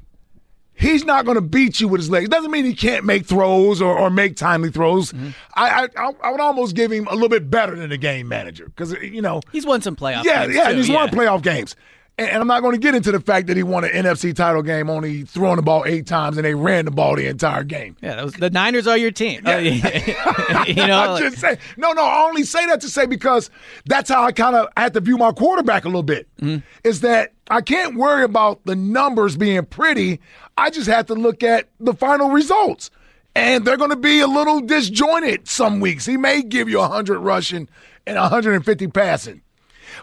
He's 0.73 1.03
not 1.03 1.25
going 1.25 1.35
to 1.35 1.41
beat 1.41 1.81
you 1.81 1.87
with 1.89 1.99
his 1.99 2.09
legs. 2.09 2.29
Doesn't 2.29 2.51
mean 2.51 2.63
he 2.65 2.73
can't 2.73 3.03
make 3.03 3.25
throws 3.25 3.81
or, 3.81 3.97
or 3.99 4.09
make 4.09 4.37
timely 4.37 4.71
throws. 4.71 5.11
Mm-hmm. 5.11 5.29
I, 5.55 5.89
I 5.97 6.13
I 6.23 6.31
would 6.31 6.39
almost 6.39 6.73
give 6.75 6.89
him 6.91 7.05
a 7.07 7.13
little 7.13 7.27
bit 7.29 7.49
better 7.49 7.75
than 7.75 7.91
a 7.91 7.97
game 7.97 8.29
manager 8.29 8.65
because 8.65 8.93
you 8.93 9.21
know 9.21 9.41
He's 9.51 9.65
won 9.65 9.81
some 9.81 9.95
playoff 9.97 10.23
yeah 10.23 10.43
games. 10.45 10.55
yeah 10.55 10.69
too, 10.69 10.77
he's 10.77 10.89
yeah. 10.89 10.95
won 10.95 11.09
playoff 11.09 11.41
games. 11.43 11.75
And, 12.19 12.41
I'm 12.41 12.47
not 12.47 12.61
going 12.61 12.73
to 12.75 12.79
get 12.79 12.95
into 12.95 13.13
the 13.13 13.21
fact 13.21 13.47
that 13.47 13.55
he 13.55 13.63
won 13.63 13.85
an 13.85 13.91
NFC 13.91 14.35
title 14.35 14.61
game 14.61 14.89
only 14.89 15.23
throwing 15.23 15.55
the 15.55 15.61
ball 15.61 15.83
eight 15.85 16.05
times 16.05 16.35
and 16.37 16.45
they 16.45 16.53
ran 16.53 16.83
the 16.83 16.91
ball 16.91 17.15
the 17.15 17.27
entire 17.27 17.63
game. 17.63 17.95
Yeah, 18.01 18.15
that 18.15 18.25
was, 18.25 18.33
the 18.33 18.49
Niners 18.49 18.87
are 18.87 18.97
your 18.97 19.11
team. 19.11 19.47
Uh, 19.47 19.57
you 19.59 19.81
know, 19.81 19.83
I'm 20.99 21.11
like- 21.11 21.23
just 21.23 21.37
saying. 21.37 21.57
No, 21.77 21.93
no. 21.93 22.03
I 22.03 22.23
only 22.23 22.43
say 22.43 22.65
that 22.65 22.81
to 22.81 22.89
say 22.89 23.05
because 23.05 23.49
that's 23.85 24.09
how 24.09 24.23
I 24.23 24.33
kind 24.33 24.55
of 24.55 24.67
had 24.75 24.93
to 24.95 24.99
view 24.99 25.17
my 25.17 25.31
quarterback 25.31 25.85
a 25.85 25.87
little 25.87 26.03
bit. 26.03 26.27
Mm-hmm. 26.41 26.57
Is 26.83 27.01
that 27.01 27.31
I 27.49 27.61
can't 27.61 27.95
worry 27.95 28.23
about 28.23 28.65
the 28.65 28.75
numbers 28.75 29.37
being 29.37 29.65
pretty. 29.65 30.19
I 30.57 30.69
just 30.71 30.87
have 30.87 31.05
to 31.05 31.15
look 31.15 31.41
at 31.41 31.69
the 31.79 31.93
final 31.93 32.31
results, 32.31 32.91
and 33.33 33.63
they're 33.63 33.77
going 33.77 33.91
to 33.91 33.95
be 33.95 34.19
a 34.19 34.27
little 34.27 34.59
disjointed 34.59 35.47
some 35.47 35.79
weeks. 35.79 36.05
He 36.05 36.17
may 36.17 36.41
give 36.43 36.67
you 36.67 36.79
100 36.79 37.19
rushing 37.19 37.69
and 38.05 38.17
150 38.17 38.87
passing. 38.87 39.41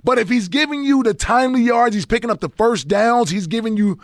But 0.04 0.18
if 0.18 0.28
he's 0.28 0.48
giving 0.48 0.84
you 0.84 1.02
the 1.02 1.14
timely 1.14 1.62
yards, 1.62 1.94
he's 1.94 2.06
picking 2.06 2.30
up 2.30 2.40
the 2.40 2.48
first 2.50 2.88
downs, 2.88 3.30
he's 3.30 3.46
giving 3.46 3.76
you 3.76 3.98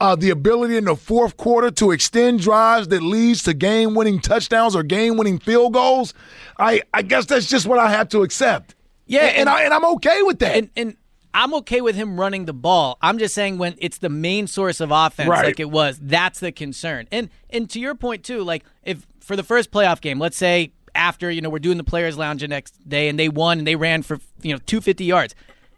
uh, 0.00 0.16
the 0.16 0.30
ability 0.30 0.76
in 0.76 0.84
the 0.84 0.96
fourth 0.96 1.36
quarter 1.36 1.70
to 1.70 1.90
extend 1.92 2.40
drives 2.40 2.88
that 2.88 3.02
leads 3.02 3.42
to 3.44 3.54
game-winning 3.54 4.20
touchdowns 4.20 4.74
or 4.74 4.82
game-winning 4.82 5.38
field 5.38 5.72
goals. 5.72 6.14
I, 6.58 6.82
I 6.92 7.02
guess 7.02 7.26
that's 7.26 7.46
just 7.48 7.66
what 7.66 7.78
I 7.78 7.90
have 7.90 8.08
to 8.10 8.22
accept. 8.22 8.74
Yeah, 9.06 9.20
and, 9.20 9.28
and, 9.30 9.38
and- 9.40 9.48
I, 9.50 9.62
and 9.64 9.74
I'm 9.74 9.84
okay 9.96 10.22
with 10.22 10.38
that. 10.40 10.56
and 10.56 10.70
and 10.76 10.96
I'm 11.36 11.52
okay 11.54 11.80
with 11.80 11.96
him 11.96 12.18
running 12.18 12.44
the 12.44 12.52
ball. 12.52 12.96
I'm 13.02 13.18
just 13.18 13.34
saying 13.34 13.58
when 13.58 13.74
it's 13.78 13.98
the 13.98 14.08
main 14.08 14.46
source 14.46 14.80
of 14.80 14.92
offense, 14.92 15.28
Right. 15.28 15.44
like 15.46 15.58
it 15.58 15.68
was, 15.68 15.98
that's 16.00 16.38
the 16.40 16.52
concern. 16.52 17.08
And 17.10 17.28
and 17.50 17.68
to 17.70 17.80
your 17.80 17.94
point 17.96 18.24
too, 18.24 18.42
like 18.44 18.64
if 18.84 19.04
for 19.20 19.34
the 19.34 19.42
first 19.42 19.72
playoff 19.72 20.00
game, 20.00 20.20
let's 20.20 20.36
say 20.36 20.72
after 20.94 21.30
you 21.30 21.40
know 21.40 21.50
we're 21.50 21.58
doing 21.58 21.78
the 21.78 21.84
players' 21.84 22.16
lounge 22.16 22.40
the 22.40 22.48
next 22.48 22.88
day 22.88 23.08
and 23.08 23.18
they 23.18 23.28
won 23.28 23.58
and 23.58 23.66
they 23.66 23.76
ran 23.76 24.02
for 24.02 24.18
you 24.42 24.52
know 24.52 24.58
250 24.66 25.04
yards. 25.04 25.34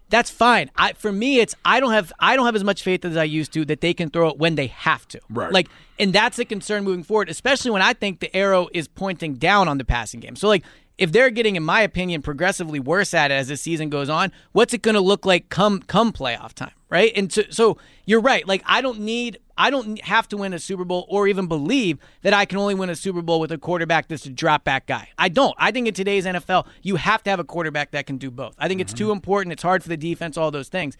That's 0.09 0.29
fine. 0.29 0.71
I 0.77 0.93
for 0.93 1.11
me 1.11 1.39
it's 1.39 1.55
I 1.65 1.79
don't 1.79 1.91
have 1.91 2.13
I 2.19 2.35
don't 2.35 2.45
have 2.45 2.55
as 2.55 2.63
much 2.63 2.83
faith 2.83 3.03
as 3.03 3.17
I 3.17 3.25
used 3.25 3.51
to 3.53 3.65
that 3.65 3.81
they 3.81 3.93
can 3.93 4.09
throw 4.09 4.29
it 4.29 4.37
when 4.37 4.55
they 4.55 4.67
have 4.67 5.07
to. 5.09 5.19
Right. 5.29 5.51
Like 5.51 5.67
and 5.99 6.13
that's 6.13 6.39
a 6.39 6.45
concern 6.45 6.83
moving 6.83 7.03
forward, 7.03 7.29
especially 7.29 7.71
when 7.71 7.81
I 7.81 7.93
think 7.93 8.19
the 8.19 8.33
arrow 8.35 8.69
is 8.73 8.87
pointing 8.87 9.35
down 9.35 9.67
on 9.67 9.77
the 9.77 9.85
passing 9.85 10.19
game. 10.19 10.35
So 10.35 10.47
like 10.47 10.63
if 10.97 11.11
they're 11.11 11.29
getting, 11.29 11.55
in 11.55 11.63
my 11.63 11.81
opinion, 11.81 12.21
progressively 12.21 12.79
worse 12.79 13.13
at 13.13 13.29
it 13.31 13.35
as 13.35 13.49
the 13.49 13.57
season 13.57 13.89
goes 13.89 14.09
on, 14.09 14.31
what's 14.51 14.73
it 14.73 14.81
going 14.81 14.95
to 14.95 15.01
look 15.01 15.25
like 15.25 15.49
come 15.49 15.81
come 15.81 16.11
playoff 16.11 16.53
time, 16.53 16.71
right? 16.89 17.11
And 17.15 17.31
so, 17.31 17.43
so 17.49 17.77
you're 18.05 18.21
right. 18.21 18.47
Like 18.47 18.63
I 18.65 18.81
don't 18.81 19.01
need, 19.01 19.37
I 19.57 19.69
don't 19.69 20.01
have 20.01 20.27
to 20.29 20.37
win 20.37 20.53
a 20.53 20.59
Super 20.59 20.85
Bowl 20.85 21.05
or 21.09 21.27
even 21.27 21.47
believe 21.47 21.99
that 22.23 22.33
I 22.33 22.45
can 22.45 22.57
only 22.57 22.73
win 22.73 22.89
a 22.89 22.95
Super 22.95 23.21
Bowl 23.21 23.39
with 23.39 23.51
a 23.51 23.57
quarterback 23.57 24.07
that's 24.07 24.25
a 24.25 24.29
drop 24.31 24.63
back 24.63 24.87
guy. 24.87 25.09
I 25.17 25.29
don't. 25.29 25.53
I 25.59 25.71
think 25.71 25.87
in 25.87 25.93
today's 25.93 26.25
NFL, 26.25 26.65
you 26.81 26.95
have 26.95 27.21
to 27.23 27.29
have 27.29 27.39
a 27.39 27.43
quarterback 27.43 27.91
that 27.91 28.07
can 28.07 28.17
do 28.17 28.31
both. 28.31 28.55
I 28.57 28.67
think 28.67 28.81
it's 28.81 28.93
too 28.93 29.11
important. 29.11 29.53
It's 29.53 29.63
hard 29.63 29.83
for 29.83 29.89
the 29.89 29.97
defense, 29.97 30.35
all 30.37 30.49
those 30.51 30.69
things. 30.69 30.97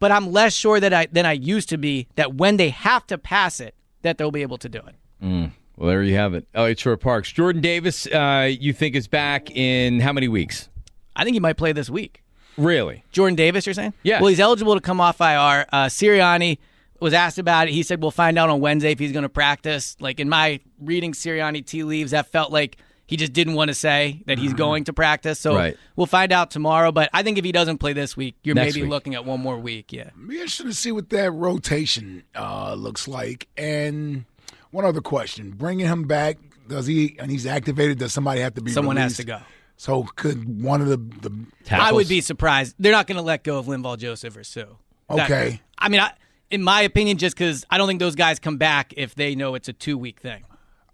but 0.00 0.10
I'm 0.10 0.32
less 0.32 0.54
sure 0.54 0.80
that 0.80 0.92
I 0.92 1.06
than 1.06 1.26
I 1.26 1.32
used 1.32 1.68
to 1.70 1.78
be 1.78 2.08
that 2.16 2.34
when 2.34 2.56
they 2.56 2.70
have 2.70 3.06
to 3.08 3.18
pass 3.18 3.60
it, 3.60 3.74
that 4.02 4.18
they'll 4.18 4.30
be 4.30 4.42
able 4.42 4.58
to 4.58 4.68
do 4.68 4.78
it. 4.78 4.94
Mm. 5.22 5.52
Well, 5.80 5.88
there 5.88 6.02
you 6.02 6.14
have 6.16 6.34
it. 6.34 6.46
Elliott 6.54 6.78
Shorr-Parks. 6.78 7.32
Jordan 7.32 7.62
Davis, 7.62 8.06
uh, 8.06 8.50
you 8.50 8.74
think 8.74 8.94
is 8.94 9.08
back 9.08 9.50
in 9.50 9.98
how 10.00 10.12
many 10.12 10.28
weeks? 10.28 10.68
I 11.16 11.24
think 11.24 11.32
he 11.32 11.40
might 11.40 11.56
play 11.56 11.72
this 11.72 11.88
week. 11.88 12.22
Really? 12.58 13.02
Jordan 13.12 13.34
Davis, 13.34 13.64
you're 13.64 13.72
saying? 13.72 13.94
Yeah. 14.02 14.20
Well, 14.20 14.28
he's 14.28 14.40
eligible 14.40 14.74
to 14.74 14.82
come 14.82 15.00
off 15.00 15.22
IR. 15.22 15.64
Uh, 15.72 15.86
Sirianni 15.86 16.58
was 17.00 17.14
asked 17.14 17.38
about 17.38 17.68
it. 17.68 17.72
He 17.72 17.82
said 17.82 18.02
we'll 18.02 18.10
find 18.10 18.38
out 18.38 18.50
on 18.50 18.60
Wednesday 18.60 18.90
if 18.92 18.98
he's 18.98 19.12
going 19.12 19.22
to 19.22 19.30
practice. 19.30 19.96
Like 20.00 20.20
in 20.20 20.28
my 20.28 20.60
reading 20.82 21.12
Sirianni 21.12 21.64
tea 21.64 21.82
leaves, 21.82 22.10
that 22.10 22.30
felt 22.30 22.52
like 22.52 22.76
he 23.06 23.16
just 23.16 23.32
didn't 23.32 23.54
want 23.54 23.68
to 23.68 23.74
say 23.74 24.22
that 24.26 24.38
he's 24.38 24.52
going 24.52 24.84
to 24.84 24.92
practice. 24.92 25.40
So 25.40 25.54
Right. 25.54 25.76
we'll 25.96 26.06
find 26.06 26.30
out 26.30 26.50
tomorrow. 26.50 26.92
But 26.92 27.08
I 27.14 27.22
think 27.22 27.38
if 27.38 27.44
he 27.46 27.52
doesn't 27.52 27.78
play 27.78 27.94
this 27.94 28.16
week, 28.18 28.36
you're 28.44 28.54
Next 28.54 28.74
maybe 28.74 28.82
week. 28.82 28.90
looking 28.90 29.14
at 29.14 29.24
one 29.24 29.40
more 29.40 29.58
week. 29.58 29.92
Yeah. 29.94 30.10
Be 30.28 30.34
interesting 30.34 30.66
to 30.66 30.74
see 30.74 30.92
what 30.92 31.08
that 31.08 31.30
rotation 31.32 32.22
uh, 32.36 32.74
looks 32.74 33.08
like. 33.08 33.48
And 33.56 34.26
one 34.70 34.84
other 34.84 35.00
question: 35.00 35.50
bringing 35.52 35.86
him 35.86 36.04
back, 36.04 36.38
does 36.68 36.86
he 36.86 37.16
and 37.18 37.30
he's 37.30 37.46
activated? 37.46 37.98
Does 37.98 38.12
somebody 38.12 38.40
have 38.40 38.54
to 38.54 38.62
be? 38.62 38.70
Someone 38.72 38.96
has 38.96 39.16
to 39.16 39.24
go. 39.24 39.40
So 39.76 40.04
could 40.16 40.62
one 40.62 40.80
of 40.82 40.88
the 40.88 40.96
the 40.96 41.46
I 41.70 41.90
would 41.92 42.08
be 42.08 42.20
surprised. 42.20 42.74
They're 42.78 42.92
not 42.92 43.06
going 43.06 43.16
to 43.16 43.22
let 43.22 43.44
go 43.44 43.58
of 43.58 43.66
Linval 43.66 43.96
Joseph 43.98 44.36
or 44.36 44.44
Suh. 44.44 44.64
That- 45.08 45.24
Okay. 45.30 45.60
I 45.78 45.88
mean, 45.88 46.00
I, 46.00 46.12
in 46.50 46.62
my 46.62 46.82
opinion, 46.82 47.16
just 47.18 47.34
because 47.36 47.64
I 47.70 47.78
don't 47.78 47.88
think 47.88 47.98
those 47.98 48.14
guys 48.14 48.38
come 48.38 48.58
back 48.58 48.92
if 48.96 49.14
they 49.14 49.34
know 49.34 49.54
it's 49.54 49.68
a 49.68 49.72
two 49.72 49.96
week 49.98 50.20
thing. 50.20 50.44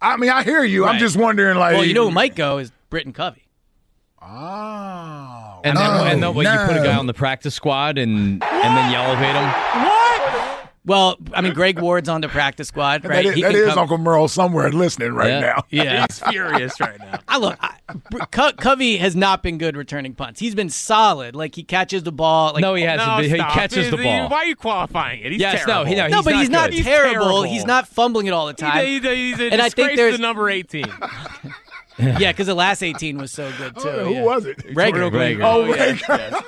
I 0.01 0.15
mean, 0.17 0.29
I 0.29 0.43
hear 0.43 0.63
you. 0.63 0.85
I'm 0.85 0.99
just 0.99 1.17
wondering, 1.17 1.57
like, 1.57 1.75
well, 1.75 1.83
you 1.85 1.93
know 1.93 2.05
who 2.05 2.11
might 2.11 2.35
go 2.35 2.59
is 2.59 2.71
Britain 2.89 3.13
Covey. 3.13 3.43
Oh, 4.21 5.61
And 5.63 5.77
then, 5.77 5.83
no, 5.83 6.03
and 6.03 6.23
then 6.23 6.33
what, 6.33 6.43
you 6.45 6.65
put 6.67 6.77
a 6.81 6.83
guy 6.83 6.95
on 6.95 7.07
the 7.07 7.13
practice 7.13 7.55
squad 7.55 7.97
and 7.97 8.41
and 8.43 8.77
then 8.77 8.91
you 8.91 8.97
elevate 8.97 9.35
him. 9.35 9.96
Well, 10.87 11.17
I 11.33 11.41
mean, 11.41 11.53
Greg 11.53 11.79
Ward's 11.79 12.07
on 12.09 12.21
the 12.21 12.29
practice 12.29 12.69
squad, 12.69 13.01
That 13.03 13.09
right? 13.09 13.25
is, 13.25 13.35
He 13.35 13.41
that 13.41 13.53
come- 13.67 13.77
Uncle 13.77 13.97
Merle 13.97 14.27
somewhere 14.29 14.71
listening 14.71 15.11
right 15.13 15.27
Yeah. 15.29 15.39
now. 15.41 15.63
Yeah. 15.69 16.05
He's 16.09 16.19
furious 16.19 16.79
right 16.79 16.97
now. 16.97 17.19
I 17.27 17.37
look. 17.37 17.57
I, 17.61 17.75
Co- 18.31 18.53
Covey 18.53 18.95
has 18.97 19.13
not 19.15 19.43
been 19.43 19.57
good 19.57 19.75
returning 19.77 20.13
punts. 20.13 20.39
He's 20.39 20.55
been 20.55 20.69
solid. 20.69 21.35
Like 21.35 21.55
he 21.55 21.63
catches 21.63 22.03
the 22.03 22.11
ball. 22.13 22.53
Like 22.53 22.61
No, 22.61 22.73
he 22.73 22.83
hasn't. 22.83 23.05
No, 23.05 23.21
He 23.21 23.35
stop. 23.35 23.51
catches 23.53 23.91
the 23.91 23.97
ball. 23.97 24.29
Why 24.29 24.37
are 24.37 24.45
you 24.45 24.55
qualifying 24.55 25.21
it? 25.23 25.31
He's 25.33 25.41
Yes, 25.41 25.67
no, 25.67 25.83
he- 25.83 25.95
no, 25.95 26.07
no, 26.07 26.23
but 26.23 26.31
not 26.31 26.39
he's 26.39 26.49
not 26.49 26.71
good. 26.71 26.83
terrible. 26.83 27.11
terrible. 27.13 27.43
He's 27.43 27.65
not 27.65 27.87
fumbling 27.87 28.27
it 28.27 28.31
all 28.31 28.47
the 28.47 28.53
time. 28.53 28.85
He's 28.85 29.03
a, 29.03 29.13
he's 29.15 29.39
a 29.39 29.51
and 29.51 29.61
I 29.61 29.67
think 29.69 29.97
there's 29.97 30.15
the 30.15 30.21
number 30.21 30.49
18. 30.49 30.85
yeah, 31.99 32.31
because 32.31 32.47
the 32.47 32.55
last 32.55 32.81
18 32.83 33.17
was 33.17 33.31
so 33.31 33.51
good 33.57 33.75
too. 33.75 33.89
Oh, 33.89 34.05
who 34.05 34.13
yeah. 34.15 34.23
was 34.23 34.45
it? 34.45 34.57
Reagor. 34.57 35.09
Reagor. 35.11 35.43
Oh, 35.43 35.65
yeah. 35.65 35.93
Reagor. 35.93 36.43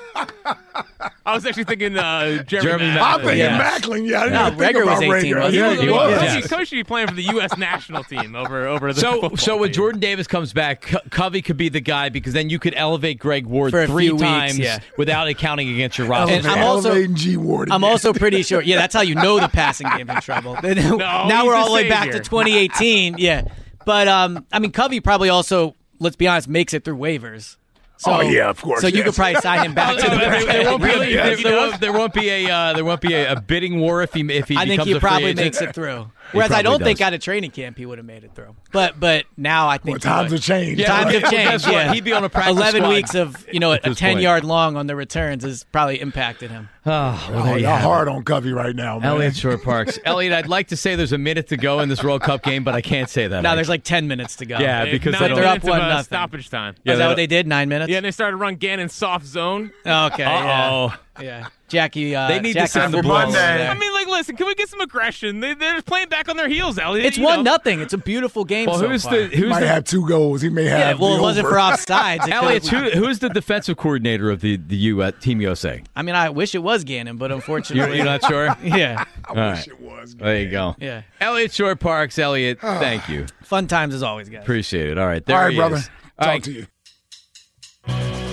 I 1.26 1.34
was 1.36 1.46
actually 1.46 1.64
thinking 1.66 1.96
uh, 1.98 2.44
Jeremy, 2.44 2.68
Jeremy 2.70 2.86
Maclin. 2.86 3.02
I'm 3.02 3.20
thinking 3.22 3.38
Yeah. 3.38 3.60
Maclin. 3.80 4.08
Yeah, 4.10 4.20
I 4.20 4.24
didn't 4.24 4.34
No, 4.34 4.48
even 4.48 4.60
think 4.60 4.76
Reagor 4.78 4.84
about 4.84 4.94
was 4.94 5.02
18, 5.02 5.34
Reagor. 5.36 5.40
wasn't 5.40 5.54
Yeah, 5.56 5.74
he? 5.76 5.80
he 5.82 5.86
Yeah. 5.88 5.92
was. 5.94 6.12
Yeah. 6.24 6.42
Coach, 6.42 6.50
coach 6.50 6.68
should 6.68 6.76
be 6.76 6.84
playing 6.84 7.08
for 7.08 7.14
the 7.16 7.24
U.S. 7.24 7.58
national 7.58 8.04
team 8.04 8.36
over 8.36 8.68
over 8.68 8.94
the 8.94 9.00
So, 9.00 9.30
so 9.36 9.58
when 9.58 9.70
team. 9.70 9.74
Jordan 9.76 10.00
Davis 10.02 10.28
comes 10.28 10.54
back, 10.54 10.82
Co- 10.82 11.00
Covey 11.12 11.42
could 11.42 11.58
be 11.58 11.70
the 11.70 11.80
guy 11.82 12.10
because 12.10 12.34
then 12.34 12.50
you 12.50 12.58
could 12.60 12.74
elevate 12.76 13.20
Greg 13.20 13.46
Ward 13.46 13.72
For 13.72 13.86
three 13.86 14.06
few 14.06 14.16
weeks, 14.16 14.24
times 14.24 14.60
yeah. 14.60 14.80
without 14.98 15.28
it 15.30 15.38
counting 15.38 15.70
against 15.70 15.98
your 16.00 16.08
roster. 16.08 16.34
And 16.36 16.48
I'm 16.48 16.64
also- 16.64 17.06
G 17.08 17.38
Ward. 17.38 17.70
I'm 17.72 17.84
also 17.84 18.12
pretty 18.12 18.42
sure. 18.44 18.62
Yeah, 18.62 18.78
that's 18.78 18.94
how 18.96 19.02
you 19.02 19.16
know 19.16 19.40
the 19.40 19.48
passing 19.54 19.88
game's 19.96 20.10
in 20.10 20.22
trouble. 20.22 20.58
now 20.64 21.46
we're 21.46 21.54
all 21.56 21.66
the 21.66 21.70
the 21.70 21.74
way 21.76 21.90
back 21.90 22.12
to 22.12 22.20
2018. 22.20 23.16
Yeah, 23.20 23.44
but 23.86 24.08
um, 24.08 24.46
I 24.52 24.60
mean, 24.60 24.72
Covey 24.72 25.00
probably 25.00 25.30
also, 25.30 25.76
let's 26.00 26.16
be 26.16 26.28
honest, 26.28 26.48
makes 26.48 26.74
it 26.74 26.84
through 26.84 26.98
waivers. 26.98 27.56
So, 27.98 28.14
Oh, 28.14 28.22
yeah, 28.22 28.50
of 28.50 28.62
course, 28.62 28.80
So 28.80 28.88
you 28.88 29.04
could 29.04 29.14
probably 29.14 29.42
sign 29.42 29.66
him 29.66 29.74
back 29.74 29.98
to 30.02 30.10
the 30.10 30.16
there, 30.16 30.46
there 30.46 30.66
won't 30.66 30.82
be, 30.82 30.88
Really? 30.88 31.16
there, 31.16 31.36
there 31.36 31.56
won't, 31.58 31.82
there 31.82 31.92
won't 31.94 32.14
be 32.14 32.30
a 32.30 32.50
uh, 32.50 32.74
there 32.74 32.86
won't 32.86 33.02
be 33.02 33.14
a, 33.14 33.34
a 33.34 33.42
bidding 33.42 33.80
war 33.80 34.02
if 34.02 34.14
he 34.14 34.22
if 34.32 34.48
he 34.48 34.56
I 34.56 34.66
think 34.66 34.84
he 34.84 34.94
a 34.94 35.00
probably 35.02 35.34
makes 35.34 35.62
it 35.62 35.76
through. 35.76 36.10
Whereas 36.32 36.52
I 36.52 36.62
don't 36.62 36.82
think 36.84 37.00
does. 37.00 37.08
out 37.08 37.14
of 37.14 37.22
training 37.22 37.52
camp 37.52 37.78
he 37.78 37.86
would 37.86 37.98
have 37.98 38.06
made 38.06 38.24
it 38.24 38.36
through. 38.36 38.56
But 38.72 39.00
but 39.00 39.26
now 39.38 39.68
I 39.68 39.78
think 39.78 39.96
Well, 39.96 40.00
times 40.00 40.32
have 40.32 40.42
changed. 40.42 40.80
Yeah, 40.80 40.88
Times 40.88 41.14
have 41.16 41.32
changed. 41.32 41.68
Yeah. 41.68 41.94
He'd 41.94 42.04
be 42.04 42.14
on 42.14 42.24
a 42.24 42.30
practice 42.30 42.56
Eleven 42.56 42.82
squad 42.82 42.94
weeks 42.94 43.16
of 43.16 43.46
you 43.52 43.60
know 43.60 43.72
a 43.72 43.80
ten 43.80 43.96
point. 43.96 44.22
yard 44.22 44.44
long 44.44 44.76
on 44.78 44.88
the 44.88 44.96
returns 44.96 45.44
has 45.44 45.64
probably 45.66 46.00
impacted 46.02 46.52
him. 46.52 46.70
Oh, 46.90 47.30
well, 47.32 47.48
Oh, 47.50 47.56
you 47.56 47.64
y'all 47.64 47.72
have 47.74 47.82
it. 47.82 47.84
hard 47.84 48.08
on 48.08 48.24
Covey 48.24 48.52
right 48.52 48.76
now, 48.76 48.98
man. 48.98 49.10
Elliott 49.10 49.36
Shore 49.36 49.60
Parks. 49.60 50.00
Elliot, 50.06 50.34
I'd 50.34 50.48
like 50.48 50.70
to 50.70 50.76
say 50.78 50.96
there's 50.96 51.12
a 51.12 51.20
minute 51.20 51.48
to 51.50 51.58
go 51.58 51.82
in 51.82 51.90
this 51.90 52.04
World 52.04 52.22
Cup 52.24 52.42
game, 52.42 52.64
but 52.64 52.74
I 52.74 52.82
can't 52.82 53.08
say 53.10 53.28
that. 53.28 53.42
Now 53.42 53.54
there's 53.54 53.70
like 53.70 53.84
ten 53.84 54.08
minutes 54.08 54.38
to 54.38 54.46
go. 54.48 54.58
Yeah, 54.58 54.86
because 54.86 55.14
nine 55.14 55.22
they 55.22 55.28
don't- 55.28 55.36
they're 55.38 55.46
up 55.46 55.52
minutes 55.52 55.66
of, 55.66 55.70
one 55.70 55.82
uh, 55.82 55.88
nothing. 55.90 56.04
stoppage 56.06 56.50
time. 56.50 56.76
Yeah, 56.84 56.94
Is 56.94 57.00
that 57.00 57.08
what 57.08 57.16
they 57.18 57.28
did? 57.28 57.46
Nine 57.46 57.70
minutes. 57.70 57.92
Yeah, 57.92 57.98
and 57.98 58.06
they 58.06 58.12
started 58.12 58.32
to 58.32 58.38
run 58.38 58.56
Gannon 58.56 58.90
soft 58.90 59.26
zone. 59.28 59.72
Okay. 59.86 60.24
Yeah. 60.24 60.68
Uh-oh. 60.70 60.96
Yeah. 61.22 61.48
Jackie. 61.68 62.16
Uh, 62.16 62.28
They 62.30 62.40
need 62.40 62.54
to 62.54 62.66
send 62.68 62.94
the 62.94 62.98
Football 63.00 63.24
ball. 63.24 63.32
Monday. 63.34 63.68
I 63.68 63.74
mean, 63.76 63.94
like, 63.94 63.99
listen, 64.12 64.36
can 64.36 64.48
we 64.48 64.56
get 64.56 64.70
some 64.70 64.82
aggression? 64.82 65.40
They, 65.40 65.54
they're 65.54 65.74
just 65.76 65.86
playing 65.86 66.10
back 66.10 66.30
on 66.30 66.38
their 66.38 66.48
heels, 66.50 66.78
Elliot. 66.78 67.06
It's 67.06 67.18
one 67.18 67.44
know. 67.44 67.52
nothing. 67.52 67.80
It's 67.80 67.94
a 67.94 67.98
beautiful 67.98 68.46
game. 68.46 68.68
Well, 68.68 68.80
so 68.80 68.88
who's 68.90 69.04
far. 69.04 69.14
the 69.18 69.28
He 69.28 69.38
who's 69.38 69.50
might 69.50 69.62
the, 69.62 69.68
have 69.68 69.84
two 69.84 70.08
goals. 70.08 70.42
He 70.42 70.50
may 70.50 70.66
have. 70.66 70.80
Yeah, 70.80 70.94
well, 71.02 71.14
the 71.14 71.20
it 71.20 71.22
wasn't 71.22 71.48
for 71.48 71.56
offsides. 71.56 72.28
It 72.28 72.34
Elliot? 72.34 72.68
Who, 72.68 72.90
who's 72.92 73.20
the 73.20 73.30
defensive 73.30 73.78
coordinator 73.78 74.30
of 74.30 74.42
the 74.42 74.58
the 74.58 74.76
U 74.78 75.02
uh, 75.02 75.12
Team 75.12 75.42
USA? 75.42 75.82
I 75.96 76.02
mean, 76.02 76.16
I 76.16 76.30
wish 76.30 76.56
it 76.56 76.64
was 76.64 76.84
Gannon, 76.84 77.18
but 77.18 77.32
unfortunately, 77.32 77.86
You're, 77.88 77.96
you're 77.98 78.06
not 78.06 78.24
sure. 78.26 78.46
yeah, 78.64 79.04
I 79.26 79.30
All 79.30 79.36
wish 79.52 79.58
right. 79.60 79.68
it 79.68 79.82
was. 79.82 80.16
There 80.16 80.40
you 80.40 80.50
go. 80.50 80.76
yeah. 80.80 81.04
Elliot 81.22 81.52
Shorr-Parks. 81.52 82.18
Elliot, 82.20 82.60
thank 82.62 83.08
you. 83.10 83.26
Fun 83.44 83.68
times 83.68 83.94
as 83.94 84.04
always, 84.04 84.30
guys. 84.30 84.44
Appreciate 84.44 84.90
it. 84.90 84.98
All 84.98 85.08
right, 85.08 85.26
there 85.26 85.38
All 85.38 85.44
right, 85.44 85.52
he 85.52 85.58
brother. 85.58 85.76
is. 85.78 85.84
Talk 85.86 85.94
All 86.20 86.28
right, 86.28 86.44
to 86.44 86.52
you. 86.52 88.29